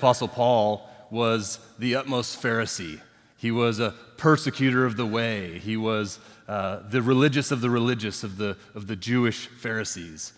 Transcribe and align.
Apostle 0.00 0.28
Paul 0.28 0.88
was 1.10 1.58
the 1.78 1.94
utmost 1.94 2.42
Pharisee. 2.42 3.02
He 3.36 3.50
was 3.50 3.80
a 3.80 3.90
persecutor 4.16 4.86
of 4.86 4.96
the 4.96 5.04
way. 5.04 5.58
He 5.58 5.76
was 5.76 6.18
uh, 6.48 6.78
the 6.88 7.02
religious 7.02 7.50
of 7.50 7.60
the 7.60 7.68
religious 7.68 8.24
of 8.24 8.38
the, 8.38 8.56
of 8.74 8.86
the 8.86 8.96
Jewish 8.96 9.48
Pharisees. 9.48 10.32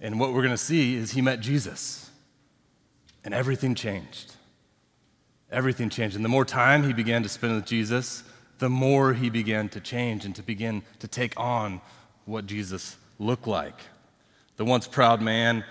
And 0.00 0.20
what 0.20 0.34
we're 0.34 0.42
going 0.42 0.50
to 0.50 0.58
see 0.58 0.96
is 0.96 1.12
he 1.12 1.22
met 1.22 1.40
Jesus, 1.40 2.10
and 3.24 3.32
everything 3.32 3.74
changed. 3.74 4.34
Everything 5.50 5.88
changed. 5.88 6.14
And 6.14 6.22
the 6.22 6.28
more 6.28 6.44
time 6.44 6.82
he 6.82 6.92
began 6.92 7.22
to 7.22 7.28
spend 7.30 7.54
with 7.54 7.64
Jesus, 7.64 8.22
the 8.58 8.68
more 8.68 9.14
he 9.14 9.30
began 9.30 9.70
to 9.70 9.80
change 9.80 10.26
and 10.26 10.36
to 10.36 10.42
begin 10.42 10.82
to 10.98 11.08
take 11.08 11.32
on 11.40 11.80
what 12.26 12.44
Jesus 12.44 12.98
looked 13.18 13.46
like. 13.46 13.80
The 14.58 14.66
once 14.66 14.86
proud 14.86 15.22
man 15.22 15.64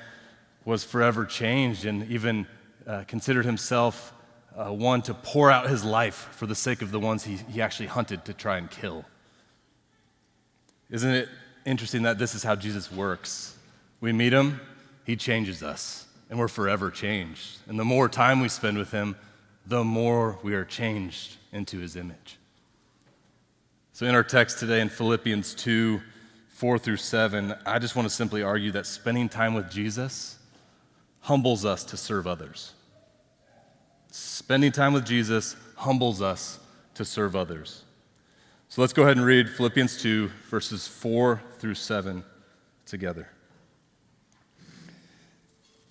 was 0.66 0.84
forever 0.84 1.25
changed 1.25 1.86
and 1.86 2.09
even 2.09 2.48
uh, 2.88 3.04
considered 3.07 3.45
himself 3.45 4.13
uh, 4.55 4.71
one 4.71 5.02
to 5.03 5.13
pour 5.13 5.49
out 5.49 5.70
his 5.70 5.84
life 5.84 6.27
for 6.31 6.45
the 6.45 6.55
sake 6.55 6.81
of 6.81 6.91
the 6.91 6.99
ones 6.99 7.23
he, 7.23 7.38
he 7.49 7.62
actually 7.62 7.88
hunted 7.88 8.26
to 8.26 8.34
try 8.34 8.57
and 8.57 8.70
kill. 8.70 9.05
Isn't 10.90 11.12
it 11.12 11.30
interesting 11.66 12.04
that 12.04 12.20
this 12.20 12.35
is 12.35 12.43
how 12.43 12.55
Jesus 12.55 12.91
works? 12.91 13.57
We 13.99 14.12
meet 14.12 14.34
him, 14.34 14.59
he 15.05 15.16
changes 15.16 15.63
us, 15.63 16.05
and 16.30 16.38
we're 16.38 16.48
forever 16.48 16.91
changed. 16.91 17.59
And 17.67 17.80
the 17.80 17.85
more 17.85 18.09
time 18.09 18.41
we 18.41 18.49
spend 18.49 18.77
with 18.77 18.91
him, 18.91 19.15
the 19.65 19.84
more 19.84 20.38
we 20.43 20.54
are 20.54 20.65
changed 20.65 21.38
into 21.52 21.79
his 21.79 21.95
image. 21.95 22.38
So, 23.93 24.05
in 24.05 24.15
our 24.15 24.23
text 24.23 24.59
today 24.59 24.81
in 24.81 24.90
Philippians 24.90 25.54
2 25.55 26.02
4 26.49 26.77
through 26.77 26.98
7, 26.98 27.55
I 27.65 27.79
just 27.79 27.95
want 27.95 28.07
to 28.07 28.13
simply 28.13 28.43
argue 28.43 28.71
that 28.71 28.85
spending 28.85 29.27
time 29.27 29.54
with 29.54 29.71
Jesus 29.71 30.38
humbles 31.21 31.65
us 31.65 31.84
to 31.85 31.98
serve 31.98 32.27
others. 32.27 32.73
Spending 34.16 34.72
time 34.72 34.94
with 34.94 35.08
Jesus 35.08 35.55
humbles 35.76 36.21
us 36.21 36.59
to 36.94 37.04
serve 37.04 37.35
others. 37.35 37.84
So 38.70 38.79
let's 38.79 38.93
go 38.93 39.01
ahead 39.01 39.18
and 39.18 39.26
read 39.26 39.49
Philippians 39.49 39.99
2, 40.04 40.29
verses 40.51 40.87
4 40.87 41.41
through 41.57 41.74
7 41.74 42.24
together. 42.85 43.29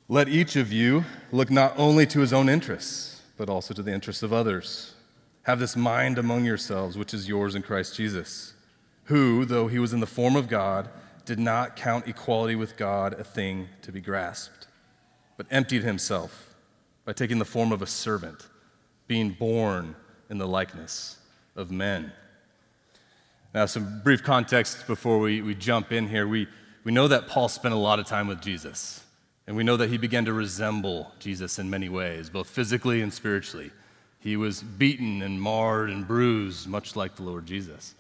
Let 0.08 0.28
each 0.28 0.54
of 0.54 0.70
you 0.70 1.04
look 1.32 1.50
not 1.50 1.76
only 1.76 2.06
to 2.06 2.20
his 2.20 2.32
own 2.32 2.48
interests, 2.48 3.22
but 3.36 3.48
also 3.48 3.74
to 3.74 3.82
the 3.82 3.92
interests 3.92 4.22
of 4.22 4.32
others. 4.32 4.94
Have 5.42 5.58
this 5.58 5.74
mind 5.74 6.16
among 6.16 6.44
yourselves, 6.44 6.96
which 6.96 7.12
is 7.12 7.26
yours 7.26 7.56
in 7.56 7.62
Christ 7.62 7.96
Jesus, 7.96 8.54
who, 9.06 9.44
though 9.44 9.66
he 9.66 9.80
was 9.80 9.92
in 9.92 9.98
the 9.98 10.06
form 10.06 10.36
of 10.36 10.46
God, 10.46 10.88
did 11.24 11.40
not 11.40 11.74
count 11.74 12.06
equality 12.06 12.54
with 12.54 12.76
God 12.76 13.14
a 13.14 13.24
thing 13.24 13.68
to 13.82 13.90
be 13.90 14.00
grasped, 14.00 14.68
but 15.36 15.46
emptied 15.50 15.82
himself 15.82 16.51
by 17.04 17.12
taking 17.12 17.38
the 17.38 17.44
form 17.44 17.72
of 17.72 17.82
a 17.82 17.86
servant, 17.86 18.46
being 19.06 19.30
born 19.30 19.94
in 20.30 20.38
the 20.38 20.46
likeness 20.46 21.18
of 21.56 21.70
men. 21.70 22.12
Now, 23.54 23.66
some 23.66 24.00
brief 24.02 24.22
context 24.22 24.86
before 24.86 25.18
we, 25.18 25.42
we 25.42 25.54
jump 25.54 25.92
in 25.92 26.08
here. 26.08 26.26
We, 26.26 26.48
we 26.84 26.92
know 26.92 27.08
that 27.08 27.28
Paul 27.28 27.48
spent 27.48 27.74
a 27.74 27.78
lot 27.78 27.98
of 27.98 28.06
time 28.06 28.26
with 28.26 28.40
Jesus, 28.40 29.04
and 29.46 29.56
we 29.56 29.64
know 29.64 29.76
that 29.76 29.90
he 29.90 29.98
began 29.98 30.24
to 30.24 30.32
resemble 30.32 31.12
Jesus 31.18 31.58
in 31.58 31.68
many 31.68 31.88
ways, 31.88 32.30
both 32.30 32.48
physically 32.48 33.02
and 33.02 33.12
spiritually. 33.12 33.70
He 34.20 34.36
was 34.36 34.62
beaten 34.62 35.20
and 35.20 35.42
marred 35.42 35.90
and 35.90 36.06
bruised, 36.06 36.68
much 36.68 36.96
like 36.96 37.16
the 37.16 37.24
Lord 37.24 37.44
Jesus. 37.44 37.94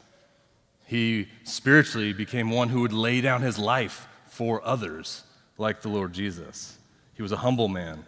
He 0.86 1.28
spiritually 1.44 2.12
became 2.12 2.50
one 2.50 2.68
who 2.68 2.80
would 2.82 2.92
lay 2.92 3.20
down 3.20 3.42
his 3.42 3.58
life 3.58 4.06
for 4.28 4.64
others, 4.64 5.24
like 5.58 5.82
the 5.82 5.88
Lord 5.88 6.12
Jesus. 6.12 6.78
He 7.14 7.22
was 7.22 7.32
a 7.32 7.36
humble 7.36 7.68
man. 7.68 8.04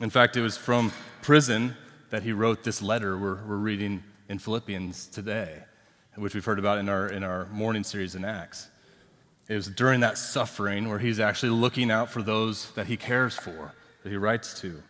In 0.00 0.10
fact, 0.10 0.36
it 0.36 0.40
was 0.40 0.56
from 0.56 0.92
prison 1.22 1.76
that 2.10 2.24
he 2.24 2.32
wrote 2.32 2.64
this 2.64 2.82
letter 2.82 3.16
we're, 3.16 3.36
we're 3.44 3.56
reading 3.56 4.02
in 4.28 4.40
Philippians 4.40 5.06
today, 5.06 5.62
which 6.16 6.34
we've 6.34 6.44
heard 6.44 6.58
about 6.58 6.78
in 6.78 6.88
our, 6.88 7.08
in 7.08 7.22
our 7.22 7.46
morning 7.46 7.84
series 7.84 8.16
in 8.16 8.24
Acts. 8.24 8.68
It 9.48 9.54
was 9.54 9.68
during 9.68 10.00
that 10.00 10.18
suffering 10.18 10.88
where 10.88 10.98
he's 10.98 11.20
actually 11.20 11.50
looking 11.50 11.92
out 11.92 12.10
for 12.10 12.22
those 12.22 12.72
that 12.72 12.86
he 12.88 12.96
cares 12.96 13.36
for, 13.36 13.72
that 14.02 14.10
he 14.10 14.16
writes 14.16 14.60
to. 14.62 14.82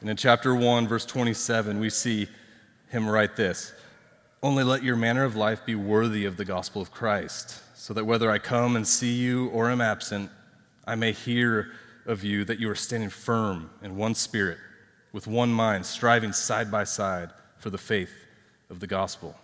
And 0.00 0.10
in 0.10 0.16
chapter 0.16 0.54
1, 0.54 0.86
verse 0.86 1.06
27, 1.06 1.80
we 1.80 1.88
see 1.88 2.28
him 2.90 3.08
write 3.08 3.36
this 3.36 3.72
Only 4.42 4.62
let 4.62 4.82
your 4.82 4.96
manner 4.96 5.24
of 5.24 5.36
life 5.36 5.64
be 5.64 5.74
worthy 5.74 6.26
of 6.26 6.36
the 6.36 6.44
gospel 6.44 6.82
of 6.82 6.90
Christ, 6.90 7.62
so 7.74 7.94
that 7.94 8.04
whether 8.04 8.30
I 8.30 8.38
come 8.38 8.76
and 8.76 8.86
see 8.86 9.14
you 9.14 9.48
or 9.48 9.70
am 9.70 9.80
absent, 9.80 10.30
I 10.86 10.96
may 10.96 11.12
hear 11.12 11.72
of 12.06 12.24
you 12.24 12.44
that 12.44 12.58
you 12.58 12.70
are 12.70 12.74
standing 12.74 13.10
firm 13.10 13.70
in 13.82 13.96
one 13.96 14.14
spirit, 14.14 14.58
with 15.12 15.26
one 15.26 15.52
mind, 15.52 15.86
striving 15.86 16.32
side 16.32 16.70
by 16.70 16.84
side 16.84 17.30
for 17.58 17.70
the 17.70 17.78
faith 17.78 18.12
of 18.68 18.80
the 18.80 18.86
gospel. 18.86 19.34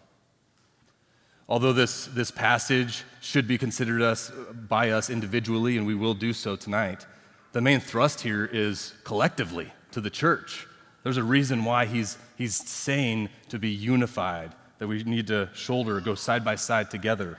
Although 1.49 1.73
this, 1.73 2.07
this 2.07 2.31
passage 2.31 3.05
should 3.21 3.47
be 3.47 3.57
considered 3.59 4.03
us, 4.03 4.33
by 4.69 4.91
us 4.91 5.11
individually, 5.11 5.77
and 5.77 5.87
we 5.87 5.95
will 5.95 6.15
do 6.15 6.33
so 6.33 6.57
tonight, 6.57 7.07
the 7.53 7.61
main 7.61 7.81
thrust 7.81 8.21
here 8.21 8.45
is 8.53 8.95
collectively 9.05 9.73
to 9.93 10.01
the 10.01 10.11
church. 10.11 10.67
There's 11.05 11.17
a 11.17 11.23
reason 11.23 11.65
why 11.65 11.87
he's, 11.87 12.19
he's 12.37 12.57
saying 12.57 13.29
to 13.49 13.59
be 13.59 13.71
unified, 13.71 14.53
that 14.79 14.89
we 14.89 15.05
need 15.05 15.29
to 15.29 15.49
shoulder, 15.55 16.01
go 16.01 16.15
side 16.17 16.45
by 16.45 16.57
side 16.57 16.91
together. 16.91 17.39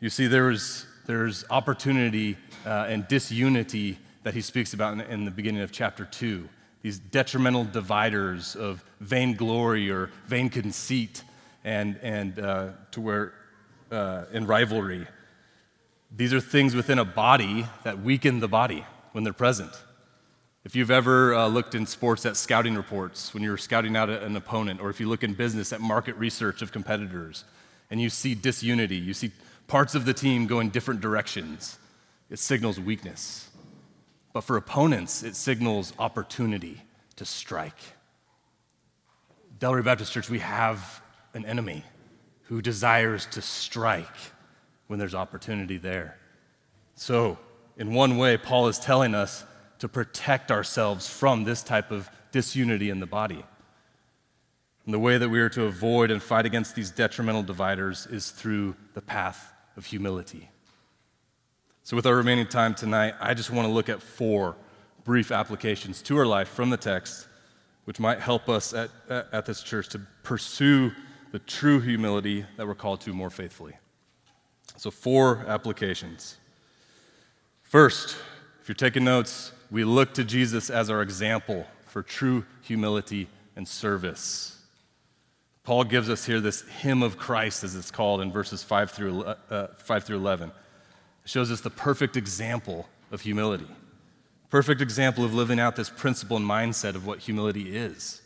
You 0.00 0.10
see, 0.10 0.26
there's, 0.26 0.84
there's 1.06 1.44
opportunity 1.50 2.36
uh, 2.66 2.86
and 2.88 3.06
disunity 3.08 3.98
that 4.22 4.34
he 4.34 4.40
speaks 4.40 4.74
about 4.74 4.94
in, 4.94 5.00
in 5.00 5.24
the 5.24 5.30
beginning 5.30 5.62
of 5.62 5.72
chapter 5.72 6.04
2. 6.04 6.48
These 6.82 6.98
detrimental 6.98 7.64
dividers 7.64 8.56
of 8.56 8.84
vainglory 9.00 9.90
or 9.90 10.10
vain 10.26 10.48
conceit 10.48 11.22
and, 11.64 11.98
and 12.02 12.38
uh, 12.38 12.68
to 12.92 13.00
where, 13.00 13.34
uh, 13.90 14.24
in 14.32 14.46
rivalry. 14.46 15.06
These 16.14 16.32
are 16.32 16.40
things 16.40 16.74
within 16.74 16.98
a 16.98 17.04
body 17.04 17.66
that 17.84 18.00
weaken 18.00 18.40
the 18.40 18.48
body 18.48 18.84
when 19.12 19.24
they're 19.24 19.32
present. 19.32 19.72
If 20.64 20.76
you've 20.76 20.90
ever 20.90 21.34
uh, 21.34 21.46
looked 21.48 21.74
in 21.74 21.86
sports 21.86 22.26
at 22.26 22.36
scouting 22.36 22.76
reports 22.76 23.32
when 23.32 23.42
you're 23.42 23.56
scouting 23.56 23.96
out 23.96 24.10
an 24.10 24.36
opponent, 24.36 24.80
or 24.80 24.90
if 24.90 25.00
you 25.00 25.08
look 25.08 25.22
in 25.22 25.34
business 25.34 25.72
at 25.72 25.80
market 25.80 26.16
research 26.16 26.60
of 26.60 26.72
competitors, 26.72 27.44
and 27.90 28.00
you 28.00 28.10
see 28.10 28.34
disunity, 28.34 28.96
you 28.96 29.14
see 29.14 29.32
parts 29.70 29.94
of 29.94 30.04
the 30.04 30.12
team 30.12 30.48
go 30.48 30.58
in 30.58 30.68
different 30.68 31.00
directions, 31.00 31.78
it 32.28 32.40
signals 32.40 32.80
weakness. 32.80 33.48
But 34.32 34.40
for 34.40 34.56
opponents, 34.56 35.22
it 35.22 35.36
signals 35.36 35.92
opportunity 35.96 36.82
to 37.14 37.24
strike. 37.24 37.78
Del 39.60 39.76
Ray 39.76 39.82
Baptist 39.82 40.12
Church, 40.12 40.28
we 40.28 40.40
have 40.40 41.00
an 41.34 41.46
enemy 41.46 41.84
who 42.44 42.60
desires 42.60 43.26
to 43.26 43.40
strike 43.40 44.16
when 44.88 44.98
there's 44.98 45.14
opportunity 45.14 45.78
there. 45.78 46.18
So, 46.96 47.38
in 47.76 47.94
one 47.94 48.18
way, 48.18 48.36
Paul 48.36 48.66
is 48.66 48.78
telling 48.80 49.14
us 49.14 49.44
to 49.78 49.88
protect 49.88 50.50
ourselves 50.50 51.08
from 51.08 51.44
this 51.44 51.62
type 51.62 51.92
of 51.92 52.10
disunity 52.32 52.90
in 52.90 52.98
the 52.98 53.06
body. 53.06 53.44
And 54.84 54.92
the 54.92 54.98
way 54.98 55.16
that 55.16 55.28
we 55.28 55.38
are 55.38 55.48
to 55.50 55.66
avoid 55.66 56.10
and 56.10 56.20
fight 56.20 56.44
against 56.44 56.74
these 56.74 56.90
detrimental 56.90 57.44
dividers 57.44 58.08
is 58.10 58.32
through 58.32 58.74
the 58.94 59.00
path 59.00 59.52
of 59.80 59.86
humility. 59.86 60.50
So, 61.84 61.96
with 61.96 62.04
our 62.04 62.14
remaining 62.14 62.46
time 62.46 62.74
tonight, 62.74 63.14
I 63.18 63.32
just 63.32 63.50
want 63.50 63.66
to 63.66 63.72
look 63.72 63.88
at 63.88 64.02
four 64.02 64.54
brief 65.04 65.32
applications 65.32 66.02
to 66.02 66.18
our 66.18 66.26
life 66.26 66.48
from 66.48 66.68
the 66.68 66.76
text, 66.76 67.26
which 67.86 67.98
might 67.98 68.20
help 68.20 68.50
us 68.50 68.74
at, 68.74 68.90
at 69.08 69.46
this 69.46 69.62
church 69.62 69.88
to 69.88 70.00
pursue 70.22 70.92
the 71.32 71.38
true 71.38 71.80
humility 71.80 72.44
that 72.58 72.66
we're 72.66 72.74
called 72.74 73.00
to 73.00 73.14
more 73.14 73.30
faithfully. 73.30 73.72
So, 74.76 74.90
four 74.90 75.46
applications. 75.48 76.36
First, 77.62 78.18
if 78.60 78.68
you're 78.68 78.74
taking 78.74 79.04
notes, 79.04 79.52
we 79.70 79.84
look 79.84 80.12
to 80.14 80.24
Jesus 80.24 80.68
as 80.68 80.90
our 80.90 81.00
example 81.00 81.66
for 81.86 82.02
true 82.02 82.44
humility 82.60 83.28
and 83.56 83.66
service. 83.66 84.59
Paul 85.64 85.84
gives 85.84 86.08
us 86.08 86.24
here 86.24 86.40
this 86.40 86.62
hymn 86.62 87.02
of 87.02 87.18
Christ, 87.18 87.64
as 87.64 87.74
it's 87.74 87.90
called 87.90 88.20
in 88.20 88.32
verses 88.32 88.62
5 88.62 88.90
through, 88.90 89.22
uh, 89.22 89.68
5 89.76 90.04
through 90.04 90.16
11. 90.16 90.50
It 91.24 91.30
shows 91.30 91.50
us 91.50 91.60
the 91.60 91.70
perfect 91.70 92.16
example 92.16 92.88
of 93.10 93.20
humility, 93.20 93.68
perfect 94.48 94.80
example 94.80 95.24
of 95.24 95.34
living 95.34 95.60
out 95.60 95.76
this 95.76 95.90
principle 95.90 96.36
and 96.36 96.46
mindset 96.46 96.94
of 96.94 97.06
what 97.06 97.20
humility 97.20 97.76
is. 97.76 98.22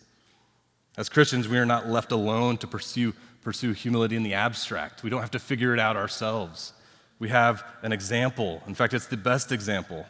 As 0.96 1.08
Christians, 1.08 1.48
we 1.48 1.58
are 1.58 1.66
not 1.66 1.88
left 1.88 2.12
alone 2.12 2.56
to 2.58 2.66
pursue, 2.66 3.14
pursue 3.42 3.72
humility 3.72 4.14
in 4.14 4.22
the 4.22 4.34
abstract. 4.34 5.02
We 5.02 5.10
don't 5.10 5.20
have 5.20 5.32
to 5.32 5.40
figure 5.40 5.74
it 5.74 5.80
out 5.80 5.96
ourselves. 5.96 6.72
We 7.18 7.30
have 7.30 7.64
an 7.82 7.92
example. 7.92 8.62
In 8.66 8.74
fact, 8.74 8.94
it's 8.94 9.06
the 9.06 9.16
best 9.16 9.50
example 9.50 10.06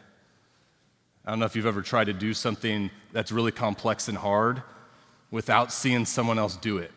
I 1.25 1.31
don't 1.31 1.39
know 1.39 1.45
if 1.45 1.55
you've 1.55 1.65
ever 1.65 1.81
tried 1.81 2.05
to 2.05 2.13
do 2.13 2.35
something 2.35 2.91
that's 3.11 3.31
really 3.31 3.51
complex 3.51 4.07
and 4.07 4.17
hard 4.17 4.61
without 5.31 5.71
seeing 5.71 6.05
someone 6.05 6.37
else 6.37 6.55
do 6.55 6.77
it. 6.77 6.91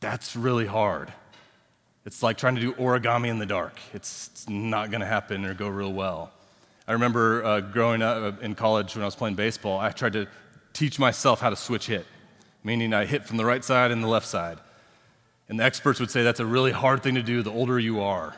That's 0.00 0.36
really 0.36 0.66
hard. 0.66 1.12
It's 2.04 2.22
like 2.22 2.38
trying 2.38 2.54
to 2.54 2.60
do 2.60 2.72
origami 2.74 3.28
in 3.28 3.38
the 3.38 3.46
dark. 3.46 3.78
It's, 3.92 4.30
it's 4.32 4.48
not 4.48 4.90
going 4.90 5.00
to 5.00 5.06
happen 5.06 5.44
or 5.44 5.54
go 5.54 5.68
real 5.68 5.92
well. 5.92 6.32
I 6.86 6.92
remember 6.92 7.44
uh, 7.44 7.60
growing 7.60 8.00
up 8.00 8.42
in 8.42 8.54
college 8.54 8.94
when 8.94 9.02
I 9.02 9.04
was 9.04 9.14
playing 9.14 9.34
baseball, 9.34 9.78
I 9.78 9.90
tried 9.90 10.14
to 10.14 10.26
teach 10.72 10.98
myself 10.98 11.40
how 11.40 11.50
to 11.50 11.56
switch 11.56 11.86
hit, 11.86 12.06
meaning 12.64 12.94
I 12.94 13.04
hit 13.04 13.26
from 13.26 13.36
the 13.36 13.44
right 13.44 13.62
side 13.62 13.90
and 13.90 14.02
the 14.02 14.08
left 14.08 14.26
side. 14.26 14.58
And 15.48 15.60
the 15.60 15.64
experts 15.64 16.00
would 16.00 16.10
say 16.10 16.22
that's 16.22 16.40
a 16.40 16.46
really 16.46 16.72
hard 16.72 17.02
thing 17.02 17.14
to 17.16 17.22
do 17.22 17.42
the 17.42 17.52
older 17.52 17.78
you 17.78 18.00
are. 18.00 18.34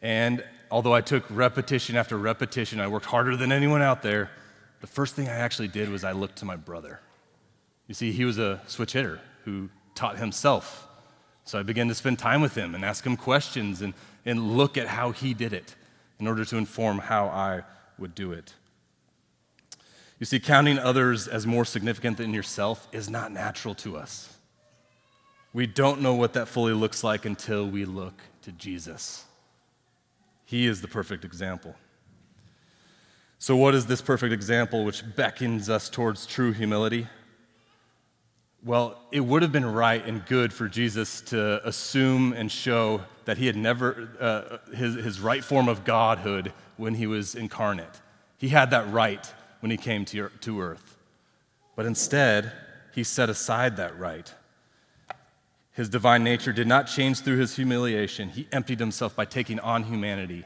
And 0.00 0.42
although 0.70 0.94
I 0.94 1.00
took 1.00 1.24
repetition 1.28 1.96
after 1.96 2.16
repetition, 2.16 2.80
I 2.80 2.86
worked 2.86 3.06
harder 3.06 3.36
than 3.36 3.52
anyone 3.52 3.82
out 3.82 4.02
there, 4.02 4.30
the 4.80 4.86
first 4.86 5.14
thing 5.14 5.28
I 5.28 5.36
actually 5.36 5.68
did 5.68 5.90
was 5.90 6.04
I 6.04 6.12
looked 6.12 6.36
to 6.36 6.44
my 6.44 6.56
brother. 6.56 7.00
You 7.86 7.94
see, 7.94 8.12
he 8.12 8.24
was 8.24 8.38
a 8.38 8.62
switch 8.66 8.92
hitter 8.92 9.20
who 9.44 9.68
taught 10.00 10.16
himself. 10.16 10.88
So 11.44 11.58
I 11.58 11.62
began 11.62 11.88
to 11.88 11.94
spend 11.94 12.18
time 12.18 12.40
with 12.40 12.54
him 12.54 12.74
and 12.74 12.84
ask 12.84 13.04
him 13.04 13.18
questions 13.18 13.82
and, 13.82 13.92
and 14.24 14.56
look 14.56 14.78
at 14.78 14.86
how 14.86 15.12
he 15.12 15.34
did 15.34 15.52
it 15.52 15.74
in 16.18 16.26
order 16.26 16.42
to 16.46 16.56
inform 16.56 16.98
how 16.98 17.26
I 17.26 17.64
would 17.98 18.14
do 18.14 18.32
it. 18.32 18.54
You 20.18 20.24
see, 20.24 20.40
counting 20.40 20.78
others 20.78 21.28
as 21.28 21.46
more 21.46 21.66
significant 21.66 22.16
than 22.16 22.32
yourself 22.32 22.88
is 22.92 23.10
not 23.10 23.30
natural 23.30 23.74
to 23.76 23.98
us. 23.98 24.36
We 25.52 25.66
don't 25.66 26.00
know 26.00 26.14
what 26.14 26.32
that 26.32 26.48
fully 26.48 26.72
looks 26.72 27.04
like 27.04 27.26
until 27.26 27.66
we 27.66 27.84
look 27.84 28.22
to 28.42 28.52
Jesus. 28.52 29.24
He 30.46 30.66
is 30.66 30.80
the 30.80 30.88
perfect 30.88 31.26
example. 31.26 31.74
So, 33.38 33.54
what 33.56 33.74
is 33.74 33.86
this 33.86 34.00
perfect 34.00 34.32
example 34.32 34.84
which 34.84 35.02
beckons 35.16 35.68
us 35.68 35.90
towards 35.90 36.26
true 36.26 36.52
humility? 36.52 37.06
Well, 38.62 39.00
it 39.10 39.20
would 39.20 39.40
have 39.40 39.52
been 39.52 39.64
right 39.64 40.04
and 40.06 40.24
good 40.26 40.52
for 40.52 40.68
Jesus 40.68 41.22
to 41.22 41.66
assume 41.66 42.34
and 42.34 42.52
show 42.52 43.00
that 43.24 43.38
he 43.38 43.46
had 43.46 43.56
never, 43.56 44.10
uh, 44.20 44.74
his, 44.76 44.96
his 44.96 45.18
right 45.18 45.42
form 45.42 45.66
of 45.66 45.84
godhood 45.84 46.52
when 46.76 46.94
he 46.94 47.06
was 47.06 47.34
incarnate. 47.34 48.00
He 48.36 48.48
had 48.48 48.70
that 48.70 48.90
right 48.92 49.26
when 49.60 49.70
he 49.70 49.78
came 49.78 50.04
to, 50.06 50.28
to 50.28 50.60
earth. 50.60 50.98
But 51.74 51.86
instead, 51.86 52.52
he 52.94 53.02
set 53.02 53.30
aside 53.30 53.78
that 53.78 53.98
right. 53.98 54.32
His 55.72 55.88
divine 55.88 56.22
nature 56.22 56.52
did 56.52 56.66
not 56.66 56.86
change 56.86 57.20
through 57.20 57.38
his 57.38 57.56
humiliation. 57.56 58.28
He 58.28 58.46
emptied 58.52 58.80
himself 58.80 59.16
by 59.16 59.24
taking 59.24 59.58
on 59.60 59.84
humanity. 59.84 60.44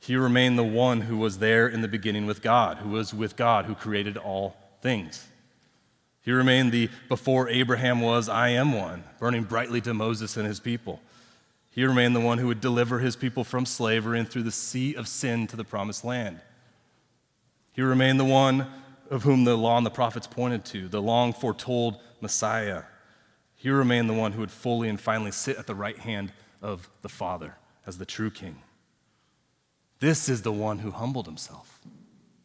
He 0.00 0.16
remained 0.16 0.58
the 0.58 0.64
one 0.64 1.02
who 1.02 1.16
was 1.16 1.38
there 1.38 1.68
in 1.68 1.82
the 1.82 1.88
beginning 1.88 2.26
with 2.26 2.42
God, 2.42 2.78
who 2.78 2.88
was 2.88 3.14
with 3.14 3.36
God, 3.36 3.66
who 3.66 3.76
created 3.76 4.16
all 4.16 4.56
things. 4.80 5.28
He 6.26 6.32
remained 6.32 6.72
the 6.72 6.90
before 7.08 7.48
Abraham 7.48 8.00
was, 8.00 8.28
I 8.28 8.48
am 8.48 8.72
one, 8.72 9.04
burning 9.20 9.44
brightly 9.44 9.80
to 9.82 9.94
Moses 9.94 10.36
and 10.36 10.44
his 10.44 10.58
people. 10.58 11.00
He 11.70 11.84
remained 11.84 12.16
the 12.16 12.20
one 12.20 12.38
who 12.38 12.48
would 12.48 12.60
deliver 12.60 12.98
his 12.98 13.14
people 13.14 13.44
from 13.44 13.64
slavery 13.64 14.18
and 14.18 14.28
through 14.28 14.42
the 14.42 14.50
sea 14.50 14.94
of 14.96 15.06
sin 15.06 15.46
to 15.46 15.56
the 15.56 15.62
promised 15.62 16.04
land. 16.04 16.40
He 17.70 17.80
remained 17.80 18.18
the 18.18 18.24
one 18.24 18.66
of 19.08 19.22
whom 19.22 19.44
the 19.44 19.56
law 19.56 19.76
and 19.76 19.86
the 19.86 19.90
prophets 19.90 20.26
pointed 20.26 20.64
to, 20.64 20.88
the 20.88 21.00
long 21.00 21.32
foretold 21.32 22.00
Messiah. 22.20 22.82
He 23.54 23.70
remained 23.70 24.10
the 24.10 24.14
one 24.14 24.32
who 24.32 24.40
would 24.40 24.50
fully 24.50 24.88
and 24.88 25.00
finally 25.00 25.30
sit 25.30 25.58
at 25.58 25.68
the 25.68 25.76
right 25.76 25.98
hand 25.98 26.32
of 26.60 26.90
the 27.02 27.08
Father 27.08 27.54
as 27.86 27.98
the 27.98 28.04
true 28.04 28.32
king. 28.32 28.62
This 30.00 30.28
is 30.28 30.42
the 30.42 30.50
one 30.50 30.80
who 30.80 30.90
humbled 30.90 31.26
himself 31.26 31.78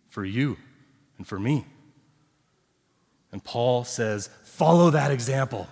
for 0.08 0.24
you 0.24 0.58
and 1.18 1.26
for 1.26 1.40
me. 1.40 1.66
And 3.32 3.44
Paul 3.44 3.84
says, 3.84 4.30
follow 4.44 4.90
that 4.90 5.12
example. 5.12 5.68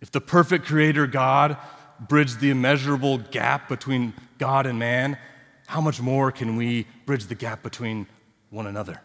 If 0.00 0.10
the 0.12 0.20
perfect 0.20 0.66
creator 0.66 1.06
God 1.06 1.56
bridged 2.00 2.40
the 2.40 2.50
immeasurable 2.50 3.18
gap 3.18 3.68
between 3.68 4.14
God 4.38 4.66
and 4.66 4.78
man, 4.78 5.18
how 5.66 5.80
much 5.80 6.00
more 6.00 6.30
can 6.30 6.56
we 6.56 6.86
bridge 7.04 7.26
the 7.26 7.34
gap 7.34 7.62
between 7.62 8.06
one 8.50 8.66
another? 8.66 9.00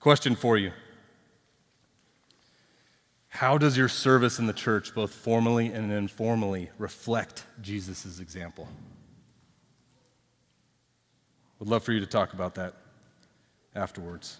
Question 0.00 0.34
for 0.34 0.56
you 0.56 0.72
How 3.28 3.58
does 3.58 3.76
your 3.76 3.88
service 3.88 4.38
in 4.38 4.46
the 4.46 4.52
church, 4.52 4.94
both 4.94 5.12
formally 5.12 5.66
and 5.66 5.92
informally, 5.92 6.70
reflect 6.78 7.44
Jesus' 7.60 8.18
example? 8.18 8.68
Would 11.60 11.68
love 11.68 11.84
for 11.84 11.92
you 11.92 12.00
to 12.00 12.06
talk 12.06 12.32
about 12.32 12.56
that 12.56 12.74
afterwards. 13.74 14.38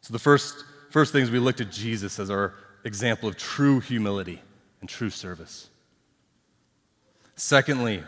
So, 0.00 0.12
the 0.12 0.18
first, 0.18 0.64
first 0.90 1.12
thing 1.12 1.22
is 1.22 1.30
we 1.30 1.38
looked 1.38 1.60
at 1.60 1.70
Jesus 1.70 2.18
as 2.18 2.30
our 2.30 2.54
example 2.84 3.28
of 3.28 3.36
true 3.36 3.78
humility 3.78 4.42
and 4.80 4.88
true 4.88 5.10
service. 5.10 5.68
Secondly, 7.36 8.02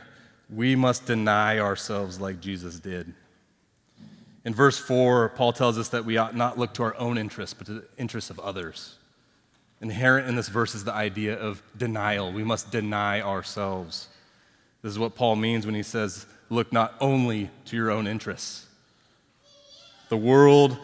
we 0.50 0.74
must 0.74 1.06
deny 1.06 1.58
ourselves 1.58 2.20
like 2.20 2.40
Jesus 2.40 2.80
did. 2.80 3.14
In 4.44 4.54
verse 4.54 4.78
4, 4.78 5.30
Paul 5.30 5.52
tells 5.52 5.78
us 5.78 5.88
that 5.90 6.04
we 6.04 6.16
ought 6.16 6.36
not 6.36 6.58
look 6.58 6.74
to 6.74 6.82
our 6.82 6.96
own 6.96 7.16
interests, 7.16 7.54
but 7.54 7.66
to 7.66 7.74
the 7.74 7.84
interests 7.96 8.30
of 8.30 8.38
others. 8.40 8.96
Inherent 9.80 10.28
in 10.28 10.36
this 10.36 10.48
verse 10.48 10.74
is 10.74 10.84
the 10.84 10.92
idea 10.92 11.38
of 11.38 11.62
denial. 11.76 12.32
We 12.32 12.44
must 12.44 12.70
deny 12.70 13.20
ourselves. 13.20 14.08
This 14.82 14.92
is 14.92 14.98
what 14.98 15.14
Paul 15.14 15.36
means 15.36 15.64
when 15.66 15.74
he 15.74 15.82
says, 15.82 16.26
Look 16.50 16.72
not 16.72 16.94
only 17.00 17.50
to 17.66 17.76
your 17.76 17.90
own 17.90 18.06
interests. 18.06 18.66
The 20.08 20.16
world 20.16 20.76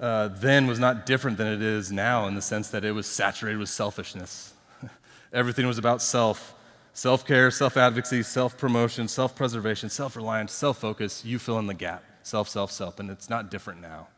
uh, 0.00 0.28
then 0.28 0.66
was 0.66 0.78
not 0.78 1.06
different 1.06 1.36
than 1.36 1.48
it 1.48 1.62
is 1.62 1.90
now 1.92 2.26
in 2.26 2.34
the 2.34 2.42
sense 2.42 2.68
that 2.70 2.84
it 2.84 2.92
was 2.92 3.06
saturated 3.06 3.58
with 3.58 3.68
selfishness. 3.68 4.54
Everything 5.32 5.66
was 5.66 5.78
about 5.78 6.02
self 6.02 6.54
self 6.92 7.26
care, 7.26 7.50
self 7.50 7.76
advocacy, 7.76 8.22
self 8.22 8.56
promotion, 8.56 9.08
self 9.08 9.34
preservation, 9.34 9.90
self 9.90 10.16
reliance, 10.16 10.52
self 10.52 10.78
focus. 10.78 11.24
You 11.24 11.38
fill 11.38 11.58
in 11.58 11.66
the 11.66 11.74
gap 11.74 12.02
self, 12.24 12.48
self, 12.48 12.72
self. 12.72 12.98
And 12.98 13.10
it's 13.10 13.30
not 13.30 13.50
different 13.50 13.80
now. 13.80 14.08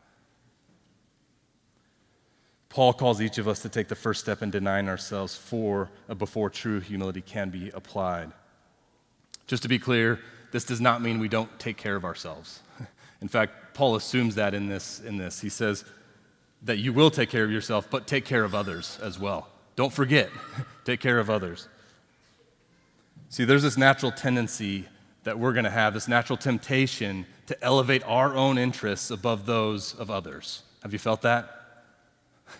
Paul 2.69 2.93
calls 2.93 3.21
each 3.21 3.37
of 3.37 3.47
us 3.47 3.61
to 3.61 3.69
take 3.69 3.87
the 3.87 3.95
first 3.95 4.21
step 4.21 4.41
in 4.41 4.49
denying 4.49 4.89
ourselves 4.89 5.35
for, 5.35 5.89
uh, 6.09 6.15
before 6.15 6.49
true 6.49 6.79
humility 6.79 7.21
can 7.21 7.49
be 7.49 7.69
applied. 7.73 8.31
Just 9.45 9.63
to 9.63 9.69
be 9.69 9.79
clear, 9.79 10.19
this 10.51 10.63
does 10.63 10.81
not 10.81 11.01
mean 11.01 11.19
we 11.19 11.27
don't 11.27 11.59
take 11.59 11.77
care 11.77 11.95
of 11.95 12.05
ourselves. 12.05 12.61
In 13.21 13.27
fact, 13.27 13.73
Paul 13.73 13.95
assumes 13.95 14.35
that 14.35 14.53
in 14.53 14.67
this, 14.67 14.99
in 14.99 15.17
this. 15.17 15.41
He 15.41 15.49
says 15.49 15.85
that 16.63 16.77
you 16.77 16.93
will 16.93 17.11
take 17.11 17.29
care 17.29 17.43
of 17.43 17.51
yourself, 17.51 17.87
but 17.89 18.07
take 18.07 18.25
care 18.25 18.43
of 18.43 18.55
others 18.55 18.99
as 19.01 19.19
well. 19.19 19.47
Don't 19.75 19.93
forget, 19.93 20.29
take 20.85 20.99
care 20.99 21.19
of 21.19 21.29
others. 21.29 21.67
See, 23.29 23.43
there's 23.43 23.63
this 23.63 23.77
natural 23.77 24.11
tendency 24.11 24.87
that 25.23 25.37
we're 25.37 25.53
going 25.53 25.65
to 25.65 25.69
have, 25.69 25.93
this 25.93 26.07
natural 26.07 26.37
temptation 26.37 27.25
to 27.47 27.63
elevate 27.63 28.03
our 28.05 28.35
own 28.35 28.57
interests 28.57 29.11
above 29.11 29.45
those 29.45 29.93
of 29.95 30.09
others. 30.09 30.63
Have 30.83 30.93
you 30.93 30.99
felt 30.99 31.21
that? 31.23 31.51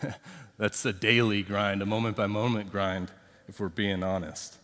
That's 0.58 0.84
a 0.86 0.92
daily 0.92 1.44
grind, 1.44 1.82
a 1.82 1.86
moment 1.86 2.18
by 2.18 2.28
moment 2.28 2.72
grind, 2.72 3.12
if 3.48 3.60
we're 3.60 3.70
being 3.70 4.04
honest. 4.04 4.57